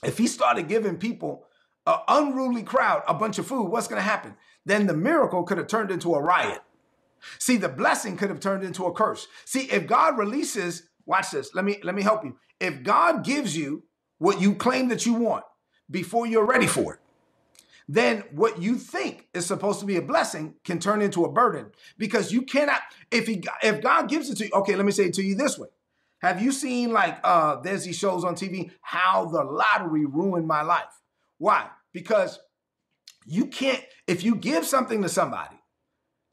if 0.04 0.18
he 0.18 0.28
started 0.28 0.68
giving 0.68 0.98
people 0.98 1.46
an 1.86 1.98
unruly 2.08 2.64
crowd 2.64 3.04
a 3.08 3.14
bunch 3.14 3.40
of 3.40 3.48
food, 3.48 3.66
what's 3.66 3.88
going 3.88 4.00
to 4.00 4.08
happen? 4.08 4.36
Then 4.66 4.88
the 4.88 4.96
miracle 4.96 5.44
could 5.44 5.58
have 5.58 5.68
turned 5.68 5.92
into 5.92 6.14
a 6.14 6.22
riot. 6.22 6.62
See, 7.40 7.58
the 7.58 7.70
blessing 7.70 8.18
could 8.18 8.30
have 8.30 8.40
turned 8.40 8.64
into 8.64 8.86
a 8.86 8.94
curse. 8.94 9.28
See, 9.46 9.72
if 9.72 9.88
God 9.88 10.18
releases, 10.18 10.84
watch 11.06 11.32
this. 11.32 11.54
Let 11.54 11.66
me 11.66 11.80
let 11.84 11.96
me 11.96 12.02
help 12.02 12.24
you. 12.24 12.38
If 12.60 12.84
God 12.84 13.24
gives 13.24 13.56
you 13.56 13.84
what 14.18 14.42
you 14.42 14.56
claim 14.56 14.88
that 14.90 15.06
you 15.06 15.14
want 15.14 15.44
before 15.90 16.26
you're 16.26 16.46
ready 16.46 16.68
for 16.68 16.96
it, 16.96 17.00
then 17.88 18.24
what 18.32 18.62
you 18.62 18.76
think 18.76 19.28
is 19.34 19.46
supposed 19.46 19.80
to 19.82 19.86
be 19.86 19.98
a 19.98 20.02
blessing 20.02 20.56
can 20.64 20.80
turn 20.80 21.02
into 21.02 21.26
a 21.26 21.32
burden 21.32 21.72
because 21.98 22.32
you 22.32 22.44
cannot 22.44 22.82
if 23.12 23.28
he 23.28 23.44
if 23.62 23.82
God 23.82 24.10
gives 24.10 24.30
it 24.30 24.38
to 24.38 24.46
you, 24.46 24.52
okay, 24.54 24.76
let 24.76 24.86
me 24.86 24.92
say 24.92 25.06
it 25.06 25.14
to 25.16 25.24
you 25.24 25.36
this 25.36 25.60
way. 25.60 25.68
Have 26.22 26.42
you 26.42 26.52
seen 26.52 26.92
like 26.92 27.20
uh 27.24 27.58
there's 27.62 27.86
these 27.86 27.98
shows 27.98 28.24
on 28.24 28.36
TV 28.36 28.72
how 28.82 29.26
the 29.26 29.44
lottery 29.44 30.06
ruined 30.06 30.48
my 30.48 30.62
life? 30.62 31.02
Why? 31.38 31.68
Because 31.94 32.40
you 33.26 33.48
can't 33.48 33.84
if 34.08 34.24
you 34.24 34.36
give 34.36 34.66
something 34.66 35.02
to 35.02 35.10
somebody 35.10 35.58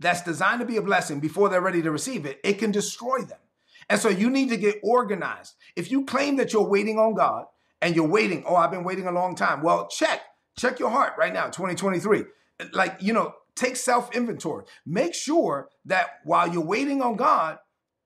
that's 0.00 0.22
designed 0.22 0.60
to 0.60 0.66
be 0.66 0.76
a 0.76 0.82
blessing 0.82 1.20
before 1.20 1.48
they're 1.48 1.60
ready 1.60 1.82
to 1.82 1.90
receive 1.90 2.24
it, 2.26 2.38
it 2.44 2.54
can 2.54 2.70
destroy 2.70 3.18
them. 3.18 3.38
And 3.88 4.00
so 4.00 4.08
you 4.08 4.30
need 4.30 4.50
to 4.50 4.56
get 4.56 4.76
organized. 4.82 5.54
If 5.74 5.90
you 5.90 6.04
claim 6.04 6.36
that 6.36 6.52
you're 6.52 6.68
waiting 6.68 6.98
on 6.98 7.14
God 7.14 7.46
and 7.80 7.96
you're 7.96 8.06
waiting, 8.06 8.44
oh, 8.46 8.56
I've 8.56 8.70
been 8.70 8.84
waiting 8.84 9.06
a 9.06 9.12
long 9.12 9.34
time. 9.34 9.62
Well, 9.62 9.88
check, 9.88 10.20
check 10.58 10.78
your 10.78 10.90
heart 10.90 11.14
right 11.18 11.32
now, 11.32 11.46
2023. 11.46 12.24
Like, 12.72 12.96
you 13.00 13.12
know, 13.12 13.34
take 13.54 13.76
self 13.76 14.14
inventory. 14.14 14.64
Make 14.84 15.14
sure 15.14 15.68
that 15.86 16.10
while 16.24 16.52
you're 16.52 16.64
waiting 16.64 17.00
on 17.00 17.16
God, 17.16 17.58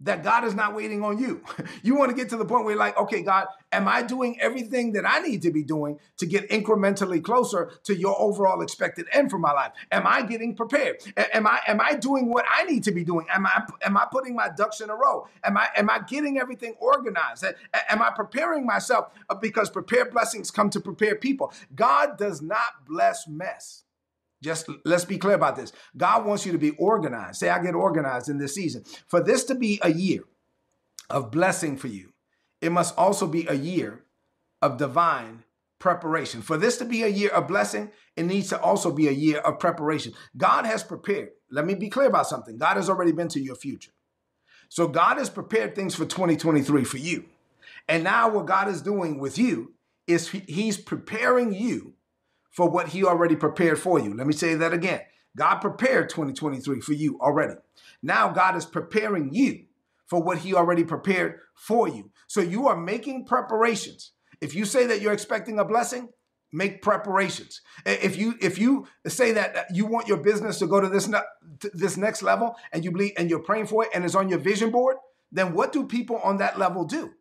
that 0.02 0.22
God 0.22 0.44
is 0.44 0.54
not 0.54 0.74
waiting 0.74 1.02
on 1.02 1.18
you. 1.18 1.42
you 1.82 1.96
want 1.96 2.10
to 2.10 2.16
get 2.16 2.28
to 2.30 2.36
the 2.36 2.44
point 2.44 2.64
where 2.64 2.72
you're 2.74 2.78
like, 2.78 2.98
okay, 2.98 3.22
God, 3.22 3.46
am 3.70 3.88
I 3.88 4.02
doing 4.02 4.40
everything 4.40 4.92
that 4.92 5.08
I 5.08 5.20
need 5.20 5.42
to 5.42 5.50
be 5.50 5.62
doing 5.62 5.98
to 6.18 6.26
get 6.26 6.48
incrementally 6.50 7.22
closer 7.22 7.70
to 7.84 7.94
your 7.94 8.20
overall 8.20 8.62
expected 8.62 9.06
end 9.12 9.30
for 9.30 9.38
my 9.38 9.52
life? 9.52 9.72
Am 9.90 10.06
I 10.06 10.22
getting 10.22 10.54
prepared? 10.54 10.96
Am 11.16 11.46
I 11.46 11.60
am 11.66 11.80
I 11.80 11.94
doing 11.94 12.28
what 12.28 12.44
I 12.52 12.64
need 12.64 12.84
to 12.84 12.92
be 12.92 13.04
doing? 13.04 13.26
Am 13.30 13.46
I 13.46 13.64
am 13.82 13.96
I 13.96 14.06
putting 14.10 14.34
my 14.34 14.48
ducks 14.56 14.80
in 14.80 14.90
a 14.90 14.94
row? 14.94 15.26
Am 15.44 15.56
I 15.56 15.68
am 15.76 15.88
I 15.88 16.00
getting 16.00 16.38
everything 16.38 16.74
organized? 16.80 17.44
Am 17.88 18.02
I 18.02 18.10
preparing 18.10 18.66
myself? 18.66 19.12
Uh, 19.28 19.34
because 19.34 19.70
prepared 19.70 20.10
blessings 20.10 20.50
come 20.50 20.70
to 20.70 20.80
prepare 20.80 21.14
people. 21.14 21.52
God 21.74 22.18
does 22.18 22.42
not 22.42 22.86
bless 22.86 23.28
mess. 23.28 23.84
Just 24.42 24.68
let's 24.84 25.04
be 25.04 25.18
clear 25.18 25.34
about 25.34 25.56
this. 25.56 25.72
God 25.96 26.26
wants 26.26 26.44
you 26.44 26.52
to 26.52 26.58
be 26.58 26.70
organized. 26.72 27.38
Say, 27.38 27.48
I 27.48 27.62
get 27.62 27.74
organized 27.74 28.28
in 28.28 28.38
this 28.38 28.54
season. 28.54 28.84
For 29.06 29.22
this 29.22 29.44
to 29.44 29.54
be 29.54 29.78
a 29.82 29.92
year 29.92 30.24
of 31.08 31.30
blessing 31.30 31.76
for 31.76 31.88
you, 31.88 32.12
it 32.60 32.72
must 32.72 32.96
also 32.98 33.26
be 33.26 33.46
a 33.46 33.54
year 33.54 34.02
of 34.60 34.78
divine 34.78 35.44
preparation. 35.78 36.42
For 36.42 36.56
this 36.56 36.76
to 36.78 36.84
be 36.84 37.02
a 37.02 37.08
year 37.08 37.30
of 37.30 37.48
blessing, 37.48 37.90
it 38.16 38.24
needs 38.24 38.48
to 38.50 38.60
also 38.60 38.92
be 38.92 39.08
a 39.08 39.12
year 39.12 39.38
of 39.38 39.58
preparation. 39.58 40.12
God 40.36 40.66
has 40.66 40.82
prepared. 40.82 41.30
Let 41.50 41.64
me 41.64 41.74
be 41.74 41.88
clear 41.88 42.06
about 42.06 42.28
something. 42.28 42.58
God 42.58 42.76
has 42.76 42.90
already 42.90 43.12
been 43.12 43.28
to 43.28 43.40
your 43.40 43.56
future. 43.56 43.92
So 44.68 44.88
God 44.88 45.18
has 45.18 45.28
prepared 45.28 45.74
things 45.74 45.94
for 45.94 46.04
2023 46.04 46.84
for 46.84 46.98
you. 46.98 47.26
And 47.88 48.04
now 48.04 48.28
what 48.30 48.46
God 48.46 48.68
is 48.68 48.80
doing 48.80 49.18
with 49.18 49.38
you 49.38 49.74
is 50.06 50.28
he's 50.28 50.78
preparing 50.78 51.52
you 51.52 51.94
for 52.52 52.68
what 52.70 52.88
he 52.88 53.04
already 53.04 53.34
prepared 53.34 53.78
for 53.78 53.98
you. 53.98 54.14
Let 54.14 54.26
me 54.26 54.32
say 54.32 54.54
that 54.54 54.72
again. 54.72 55.00
God 55.36 55.56
prepared 55.56 56.10
2023 56.10 56.80
for 56.80 56.92
you 56.92 57.18
already. 57.20 57.54
Now 58.02 58.28
God 58.28 58.56
is 58.56 58.66
preparing 58.66 59.32
you 59.34 59.64
for 60.06 60.22
what 60.22 60.38
he 60.38 60.54
already 60.54 60.84
prepared 60.84 61.40
for 61.54 61.88
you. 61.88 62.10
So 62.28 62.40
you 62.40 62.68
are 62.68 62.76
making 62.76 63.24
preparations. 63.24 64.12
If 64.40 64.54
you 64.54 64.64
say 64.64 64.86
that 64.86 65.00
you're 65.00 65.12
expecting 65.12 65.58
a 65.58 65.64
blessing, 65.64 66.10
make 66.52 66.82
preparations. 66.82 67.62
If 67.86 68.18
you 68.18 68.34
if 68.42 68.58
you 68.58 68.86
say 69.06 69.32
that 69.32 69.68
you 69.72 69.86
want 69.86 70.08
your 70.08 70.18
business 70.18 70.58
to 70.58 70.66
go 70.66 70.80
to 70.80 70.88
this 70.88 71.10
this 71.72 71.96
next 71.96 72.22
level 72.22 72.56
and 72.72 72.84
you 72.84 72.90
believe 72.90 73.12
and 73.16 73.30
you're 73.30 73.38
praying 73.38 73.66
for 73.66 73.84
it 73.84 73.90
and 73.94 74.04
it's 74.04 74.14
on 74.14 74.28
your 74.28 74.38
vision 74.38 74.70
board, 74.70 74.96
then 75.30 75.54
what 75.54 75.72
do 75.72 75.86
people 75.86 76.18
on 76.18 76.36
that 76.38 76.58
level 76.58 76.84
do? 76.84 77.12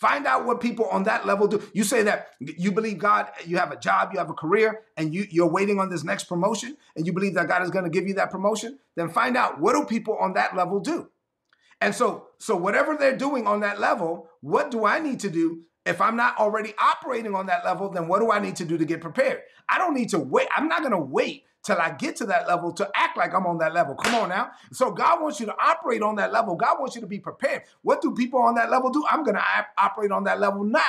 Find 0.00 0.26
out 0.26 0.46
what 0.46 0.62
people 0.62 0.86
on 0.86 1.02
that 1.02 1.26
level 1.26 1.46
do. 1.46 1.62
You 1.74 1.84
say 1.84 2.02
that 2.04 2.28
you 2.40 2.72
believe 2.72 2.96
God, 2.96 3.30
you 3.44 3.58
have 3.58 3.70
a 3.70 3.76
job, 3.76 4.10
you 4.14 4.18
have 4.18 4.30
a 4.30 4.34
career, 4.34 4.80
and 4.96 5.14
you, 5.14 5.26
you're 5.30 5.50
waiting 5.50 5.78
on 5.78 5.90
this 5.90 6.04
next 6.04 6.24
promotion, 6.24 6.78
and 6.96 7.06
you 7.06 7.12
believe 7.12 7.34
that 7.34 7.48
God 7.48 7.62
is 7.62 7.68
going 7.68 7.84
to 7.84 7.90
give 7.90 8.08
you 8.08 8.14
that 8.14 8.30
promotion, 8.30 8.78
then 8.96 9.10
find 9.10 9.36
out 9.36 9.60
what 9.60 9.74
do 9.74 9.84
people 9.84 10.16
on 10.16 10.32
that 10.32 10.56
level 10.56 10.80
do. 10.80 11.10
And 11.82 11.94
so, 11.94 12.28
so 12.38 12.56
whatever 12.56 12.96
they're 12.96 13.16
doing 13.16 13.46
on 13.46 13.60
that 13.60 13.78
level, 13.78 14.30
what 14.40 14.70
do 14.70 14.86
I 14.86 15.00
need 15.00 15.20
to 15.20 15.30
do? 15.30 15.64
If 15.84 16.00
I'm 16.00 16.16
not 16.16 16.38
already 16.38 16.72
operating 16.78 17.34
on 17.34 17.46
that 17.46 17.66
level, 17.66 17.90
then 17.90 18.08
what 18.08 18.20
do 18.20 18.32
I 18.32 18.38
need 18.38 18.56
to 18.56 18.64
do 18.64 18.78
to 18.78 18.86
get 18.86 19.02
prepared? 19.02 19.42
I 19.68 19.76
don't 19.76 19.94
need 19.94 20.08
to 20.10 20.18
wait. 20.18 20.48
I'm 20.56 20.68
not 20.68 20.80
going 20.80 20.92
to 20.92 20.98
wait 20.98 21.44
till 21.62 21.78
I 21.78 21.90
get 21.90 22.16
to 22.16 22.26
that 22.26 22.48
level 22.48 22.72
to 22.72 22.90
act 22.94 23.16
like 23.16 23.34
I'm 23.34 23.46
on 23.46 23.58
that 23.58 23.74
level. 23.74 23.94
Come 23.94 24.14
on 24.14 24.28
now. 24.30 24.50
So 24.72 24.90
God 24.90 25.20
wants 25.22 25.40
you 25.40 25.46
to 25.46 25.54
operate 25.62 26.02
on 26.02 26.16
that 26.16 26.32
level. 26.32 26.56
God 26.56 26.78
wants 26.80 26.94
you 26.94 27.00
to 27.00 27.06
be 27.06 27.18
prepared. 27.18 27.62
What 27.82 28.00
do 28.02 28.14
people 28.14 28.40
on 28.40 28.54
that 28.54 28.70
level 28.70 28.90
do? 28.90 29.04
I'm 29.08 29.24
going 29.24 29.36
to 29.36 29.44
operate 29.78 30.10
on 30.10 30.24
that 30.24 30.40
level 30.40 30.64
now. 30.64 30.80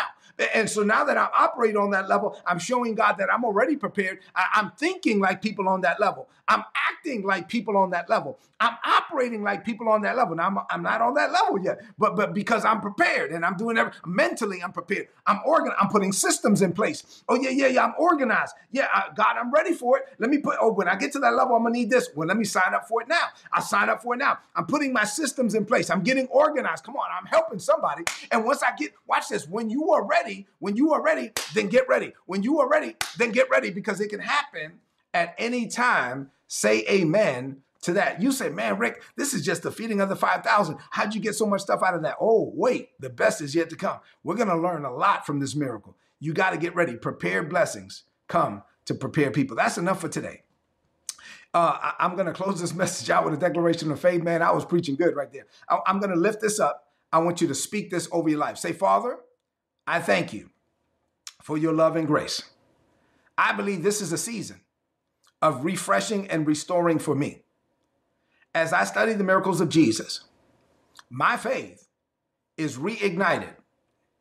And 0.55 0.69
so 0.69 0.83
now 0.83 1.03
that 1.03 1.17
I'm 1.17 1.29
operating 1.37 1.77
on 1.77 1.91
that 1.91 2.09
level, 2.09 2.39
I'm 2.45 2.59
showing 2.59 2.95
God 2.95 3.13
that 3.19 3.31
I'm 3.31 3.43
already 3.43 3.75
prepared. 3.75 4.19
I- 4.35 4.59
am 4.59 4.71
thinking 4.77 5.19
like 5.19 5.41
people 5.41 5.67
on 5.67 5.81
that 5.81 5.99
level. 5.99 6.29
I'm 6.47 6.63
acting 6.89 7.23
like 7.23 7.47
people 7.47 7.77
on 7.77 7.91
that 7.91 8.09
level. 8.09 8.39
I'm 8.59 8.75
operating 8.85 9.41
like 9.43 9.65
people 9.65 9.89
on 9.89 10.01
that 10.01 10.15
level. 10.17 10.35
Now 10.35 10.47
I'm, 10.47 10.57
I'm 10.69 10.83
not 10.83 11.01
on 11.01 11.13
that 11.15 11.31
level 11.31 11.59
yet, 11.63 11.79
but 11.97 12.15
but 12.15 12.33
because 12.33 12.65
I'm 12.65 12.81
prepared 12.81 13.31
and 13.31 13.45
I'm 13.45 13.55
doing 13.57 13.77
every 13.77 13.93
mentally, 14.05 14.61
I'm 14.61 14.71
prepared. 14.71 15.07
I'm 15.25 15.39
organ. 15.45 15.71
I'm 15.79 15.89
putting 15.89 16.11
systems 16.11 16.61
in 16.61 16.73
place. 16.73 17.23
Oh 17.29 17.35
yeah, 17.35 17.49
yeah, 17.49 17.67
yeah. 17.67 17.85
I'm 17.85 17.93
organized. 17.97 18.53
Yeah, 18.71 18.87
I, 18.93 19.09
God, 19.15 19.35
I'm 19.39 19.51
ready 19.51 19.73
for 19.73 19.97
it. 19.97 20.05
Let 20.19 20.29
me 20.29 20.37
put 20.39 20.57
oh, 20.61 20.71
when 20.73 20.87
I 20.87 20.95
get 20.95 21.11
to 21.13 21.19
that 21.19 21.33
level, 21.33 21.55
I'm 21.55 21.63
gonna 21.63 21.73
need 21.73 21.89
this. 21.89 22.09
Well, 22.15 22.27
let 22.27 22.37
me 22.37 22.45
sign 22.45 22.73
up 22.73 22.87
for 22.87 23.01
it 23.01 23.07
now. 23.07 23.27
I 23.51 23.61
sign 23.61 23.89
up 23.89 24.01
for 24.01 24.13
it 24.13 24.17
now. 24.17 24.39
I'm 24.55 24.65
putting 24.65 24.93
my 24.93 25.03
systems 25.03 25.55
in 25.55 25.65
place. 25.65 25.89
I'm 25.89 26.03
getting 26.03 26.27
organized. 26.27 26.83
Come 26.83 26.95
on, 26.95 27.07
I'm 27.11 27.25
helping 27.25 27.59
somebody. 27.59 28.03
And 28.31 28.45
once 28.45 28.63
I 28.63 28.75
get, 28.75 28.93
watch 29.07 29.29
this. 29.29 29.47
When 29.47 29.69
you 29.69 29.91
are 29.91 30.05
ready, 30.05 30.47
when 30.59 30.75
you 30.75 30.93
are 30.93 31.01
ready, 31.01 31.31
then 31.53 31.67
get 31.67 31.87
ready. 31.87 32.13
When 32.25 32.43
you 32.43 32.59
are 32.59 32.69
ready, 32.69 32.95
then 33.17 33.31
get 33.31 33.49
ready 33.49 33.71
because 33.71 33.99
it 33.99 34.09
can 34.09 34.19
happen 34.19 34.79
at 35.13 35.35
any 35.37 35.67
time. 35.67 36.31
Say 36.47 36.85
amen 36.89 37.61
to 37.81 37.93
that. 37.93 38.21
You 38.21 38.31
say, 38.31 38.49
man, 38.49 38.77
Rick, 38.77 39.01
this 39.15 39.33
is 39.33 39.43
just 39.43 39.63
the 39.63 39.71
feeding 39.71 40.01
of 40.01 40.09
the 40.09 40.15
5,000. 40.15 40.77
How'd 40.91 41.15
you 41.15 41.21
get 41.21 41.35
so 41.35 41.45
much 41.45 41.61
stuff 41.61 41.81
out 41.83 41.95
of 41.95 42.03
that? 42.03 42.17
Oh, 42.19 42.51
wait, 42.55 42.89
the 42.99 43.09
best 43.09 43.41
is 43.41 43.55
yet 43.55 43.69
to 43.71 43.75
come. 43.75 43.99
We're 44.23 44.35
going 44.35 44.49
to 44.49 44.57
learn 44.57 44.85
a 44.85 44.93
lot 44.93 45.25
from 45.25 45.39
this 45.39 45.55
miracle. 45.55 45.97
You 46.19 46.33
got 46.33 46.51
to 46.51 46.57
get 46.57 46.75
ready. 46.75 46.95
Prepare 46.95 47.43
blessings 47.43 48.03
come 48.27 48.63
to 48.85 48.93
prepare 48.93 49.31
people. 49.31 49.55
That's 49.55 49.77
enough 49.77 50.01
for 50.01 50.09
today. 50.09 50.43
Uh, 51.53 51.91
I, 51.99 52.05
am 52.05 52.15
going 52.15 52.27
to 52.27 52.33
close 52.33 52.61
this 52.61 52.73
message 52.75 53.09
out 53.09 53.25
with 53.25 53.33
a 53.33 53.37
declaration 53.37 53.91
of 53.91 53.99
faith. 53.99 54.23
Man, 54.23 54.41
I 54.41 54.51
was 54.51 54.65
preaching 54.65 54.95
good 54.95 55.15
right 55.15 55.31
there. 55.31 55.47
I, 55.69 55.79
I'm 55.85 55.99
going 55.99 56.11
to 56.11 56.17
lift 56.19 56.41
this 56.41 56.59
up. 56.59 56.85
I 57.11 57.19
want 57.19 57.41
you 57.41 57.47
to 57.47 57.55
speak 57.55 57.89
this 57.89 58.07
over 58.11 58.29
your 58.29 58.39
life. 58.39 58.57
Say, 58.57 58.71
Father, 58.71 59.17
I 59.85 59.99
thank 59.99 60.31
you 60.33 60.49
for 61.41 61.57
your 61.57 61.73
love 61.73 61.95
and 61.95 62.07
grace. 62.07 62.41
I 63.37 63.53
believe 63.53 63.83
this 63.83 64.01
is 64.01 64.13
a 64.13 64.17
season 64.17 64.61
of 65.41 65.65
refreshing 65.65 66.29
and 66.29 66.47
restoring 66.47 66.99
for 66.99 67.15
me 67.15 67.43
as 68.53 68.73
I 68.73 68.83
study 68.83 69.13
the 69.13 69.23
miracles 69.23 69.61
of 69.61 69.69
Jesus, 69.69 70.25
my 71.09 71.37
faith 71.37 71.87
is 72.57 72.77
reignited 72.77 73.55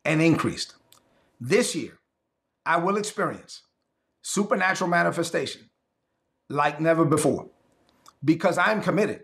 and 0.05 0.21
increased. 0.21 0.75
This 1.39 1.75
year, 1.75 1.99
I 2.65 2.77
will 2.77 2.97
experience 2.97 3.63
supernatural 4.21 4.89
manifestation 4.89 5.69
like 6.51 6.79
never 6.79 7.05
before 7.05 7.49
because 8.23 8.57
I 8.57 8.71
am 8.71 8.81
committed 8.81 9.23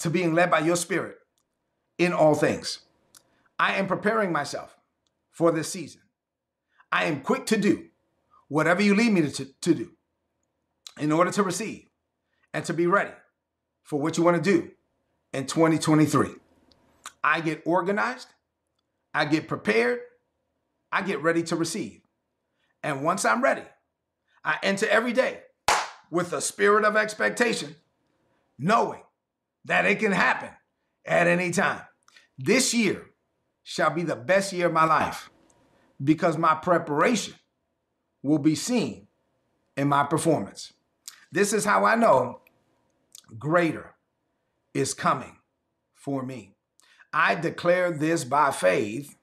to 0.00 0.10
being 0.10 0.34
led 0.34 0.50
by 0.50 0.60
your 0.60 0.76
spirit 0.76 1.16
in 1.98 2.12
all 2.12 2.34
things. 2.34 2.80
I 3.58 3.74
am 3.74 3.86
preparing 3.86 4.32
myself 4.32 4.76
for 5.30 5.52
this 5.52 5.70
season. 5.70 6.00
I 6.90 7.04
am 7.04 7.20
quick 7.20 7.46
to 7.46 7.56
do 7.56 7.86
whatever 8.48 8.82
you 8.82 8.94
lead 8.94 9.12
me 9.12 9.22
to, 9.30 9.44
to 9.44 9.74
do 9.74 9.90
in 10.98 11.12
order 11.12 11.30
to 11.30 11.42
receive 11.42 11.86
and 12.52 12.64
to 12.64 12.72
be 12.72 12.86
ready 12.86 13.12
for 13.82 14.00
what 14.00 14.18
you 14.18 14.24
want 14.24 14.42
to 14.42 14.42
do 14.42 14.70
in 15.32 15.46
2023. 15.46 16.30
I 17.22 17.40
get 17.40 17.62
organized, 17.64 18.28
I 19.14 19.24
get 19.26 19.46
prepared, 19.46 20.00
I 20.90 21.02
get 21.02 21.22
ready 21.22 21.42
to 21.44 21.56
receive. 21.56 22.00
And 22.82 23.04
once 23.04 23.24
I'm 23.24 23.42
ready, 23.42 23.64
I 24.44 24.58
enter 24.62 24.88
every 24.88 25.12
day 25.12 25.40
with 26.10 26.32
a 26.32 26.40
spirit 26.40 26.84
of 26.84 26.96
expectation, 26.96 27.76
knowing 28.58 29.02
that 29.64 29.86
it 29.86 29.98
can 29.98 30.12
happen 30.12 30.50
at 31.04 31.26
any 31.26 31.50
time. 31.50 31.82
This 32.38 32.74
year 32.74 33.06
shall 33.62 33.90
be 33.90 34.02
the 34.02 34.16
best 34.16 34.52
year 34.52 34.66
of 34.66 34.72
my 34.72 34.84
life 34.84 35.30
because 36.02 36.36
my 36.36 36.54
preparation 36.54 37.34
will 38.22 38.38
be 38.38 38.54
seen 38.54 39.06
in 39.76 39.88
my 39.88 40.04
performance. 40.04 40.72
This 41.32 41.52
is 41.52 41.64
how 41.64 41.84
I 41.84 41.94
know 41.94 42.40
greater 43.38 43.94
is 44.74 44.94
coming 44.94 45.36
for 45.94 46.22
me. 46.22 46.54
I 47.12 47.34
declare 47.34 47.90
this 47.90 48.24
by 48.24 48.50
faith 48.50 49.16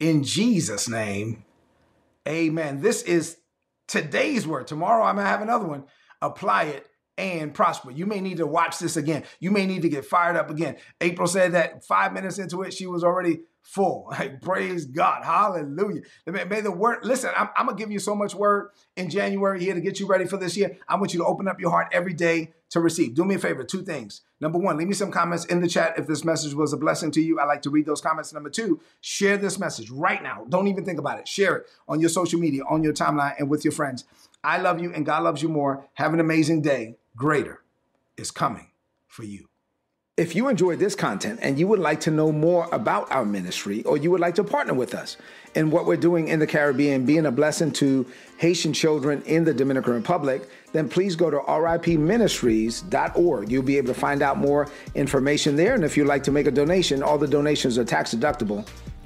in 0.00 0.24
Jesus' 0.24 0.88
name. 0.88 1.44
Amen. 2.26 2.80
This 2.80 3.02
is 3.02 3.38
today's 3.86 4.46
word. 4.46 4.66
Tomorrow 4.66 5.04
I 5.04 5.12
might 5.12 5.26
have 5.26 5.42
another 5.42 5.66
one. 5.66 5.84
Apply 6.20 6.64
it 6.64 6.86
and 7.18 7.52
prosper. 7.52 7.90
You 7.90 8.06
may 8.06 8.20
need 8.20 8.36
to 8.36 8.46
watch 8.46 8.78
this 8.78 8.96
again. 8.96 9.24
You 9.40 9.50
may 9.50 9.66
need 9.66 9.82
to 9.82 9.88
get 9.88 10.04
fired 10.04 10.36
up 10.36 10.50
again. 10.50 10.76
April 11.00 11.26
said 11.26 11.52
that 11.52 11.84
five 11.84 12.12
minutes 12.12 12.38
into 12.38 12.62
it, 12.62 12.72
she 12.72 12.86
was 12.86 13.02
already 13.02 13.40
full. 13.62 14.06
Like, 14.18 14.40
praise 14.40 14.84
God. 14.84 15.24
Hallelujah. 15.24 16.02
May, 16.26 16.44
may 16.44 16.60
the 16.60 16.72
word, 16.72 17.04
listen, 17.04 17.30
I'm, 17.36 17.48
I'm 17.56 17.66
going 17.66 17.76
to 17.76 17.82
give 17.82 17.92
you 17.92 17.98
so 17.98 18.14
much 18.14 18.34
word 18.34 18.70
in 18.96 19.10
January 19.10 19.62
here 19.62 19.74
to 19.74 19.80
get 19.80 20.00
you 20.00 20.06
ready 20.06 20.24
for 20.24 20.36
this 20.36 20.56
year. 20.56 20.76
I 20.88 20.96
want 20.96 21.12
you 21.12 21.20
to 21.20 21.26
open 21.26 21.46
up 21.46 21.60
your 21.60 21.70
heart 21.70 21.88
every 21.92 22.14
day 22.14 22.52
to 22.70 22.80
receive. 22.80 23.14
Do 23.14 23.24
me 23.24 23.36
a 23.36 23.38
favor, 23.38 23.64
two 23.64 23.82
things. 23.82 24.22
Number 24.40 24.58
one, 24.58 24.76
leave 24.76 24.88
me 24.88 24.94
some 24.94 25.10
comments 25.10 25.44
in 25.44 25.60
the 25.60 25.68
chat 25.68 25.98
if 25.98 26.06
this 26.06 26.24
message 26.24 26.54
was 26.54 26.72
a 26.72 26.76
blessing 26.76 27.10
to 27.12 27.20
you. 27.20 27.38
I 27.40 27.44
like 27.44 27.62
to 27.62 27.70
read 27.70 27.86
those 27.86 28.00
comments. 28.00 28.32
Number 28.32 28.50
two, 28.50 28.80
share 29.00 29.36
this 29.36 29.58
message 29.58 29.90
right 29.90 30.22
now. 30.22 30.44
Don't 30.48 30.68
even 30.68 30.84
think 30.84 30.98
about 30.98 31.18
it. 31.18 31.28
Share 31.28 31.56
it 31.56 31.66
on 31.88 32.00
your 32.00 32.10
social 32.10 32.38
media, 32.40 32.62
on 32.68 32.82
your 32.82 32.92
timeline, 32.92 33.34
and 33.38 33.48
with 33.48 33.64
your 33.64 33.72
friends. 33.72 34.04
I 34.44 34.58
love 34.58 34.80
you 34.80 34.92
and 34.92 35.04
God 35.04 35.24
loves 35.24 35.42
you 35.42 35.48
more. 35.48 35.88
Have 35.94 36.14
an 36.14 36.20
amazing 36.20 36.62
day. 36.62 36.94
Greater 37.16 37.64
is 38.16 38.30
coming 38.30 38.70
for 39.06 39.24
you. 39.24 39.46
If 40.16 40.34
you 40.34 40.48
enjoyed 40.48 40.78
this 40.80 40.94
content 40.96 41.38
and 41.42 41.58
you 41.60 41.68
would 41.68 41.78
like 41.78 42.00
to 42.00 42.10
know 42.10 42.32
more 42.32 42.68
about 42.72 43.12
our 43.12 43.24
ministry 43.24 43.84
or 43.84 43.96
you 43.96 44.10
would 44.10 44.20
like 44.20 44.34
to 44.34 44.42
partner 44.42 44.74
with 44.74 44.92
us 44.92 45.16
in 45.54 45.70
what 45.70 45.86
we're 45.86 45.96
doing 45.96 46.26
in 46.26 46.40
the 46.40 46.46
Caribbean, 46.46 47.06
being 47.06 47.26
a 47.26 47.30
blessing 47.30 47.70
to 47.72 48.04
Haitian 48.38 48.72
children 48.72 49.22
in 49.22 49.44
the 49.44 49.54
Dominican 49.54 49.94
Republic, 49.94 50.48
then 50.72 50.88
please 50.88 51.14
go 51.14 51.30
to 51.30 51.38
ripministries.org. 51.38 53.52
You'll 53.52 53.62
be 53.62 53.78
able 53.78 53.94
to 53.94 54.00
find 54.00 54.20
out 54.20 54.38
more 54.38 54.68
information 54.96 55.54
there. 55.54 55.74
And 55.74 55.84
if 55.84 55.96
you'd 55.96 56.08
like 56.08 56.24
to 56.24 56.32
make 56.32 56.48
a 56.48 56.52
donation, 56.52 57.00
all 57.00 57.16
the 57.16 57.28
donations 57.28 57.78
are 57.78 57.84
tax 57.84 58.12
deductible 58.12 58.66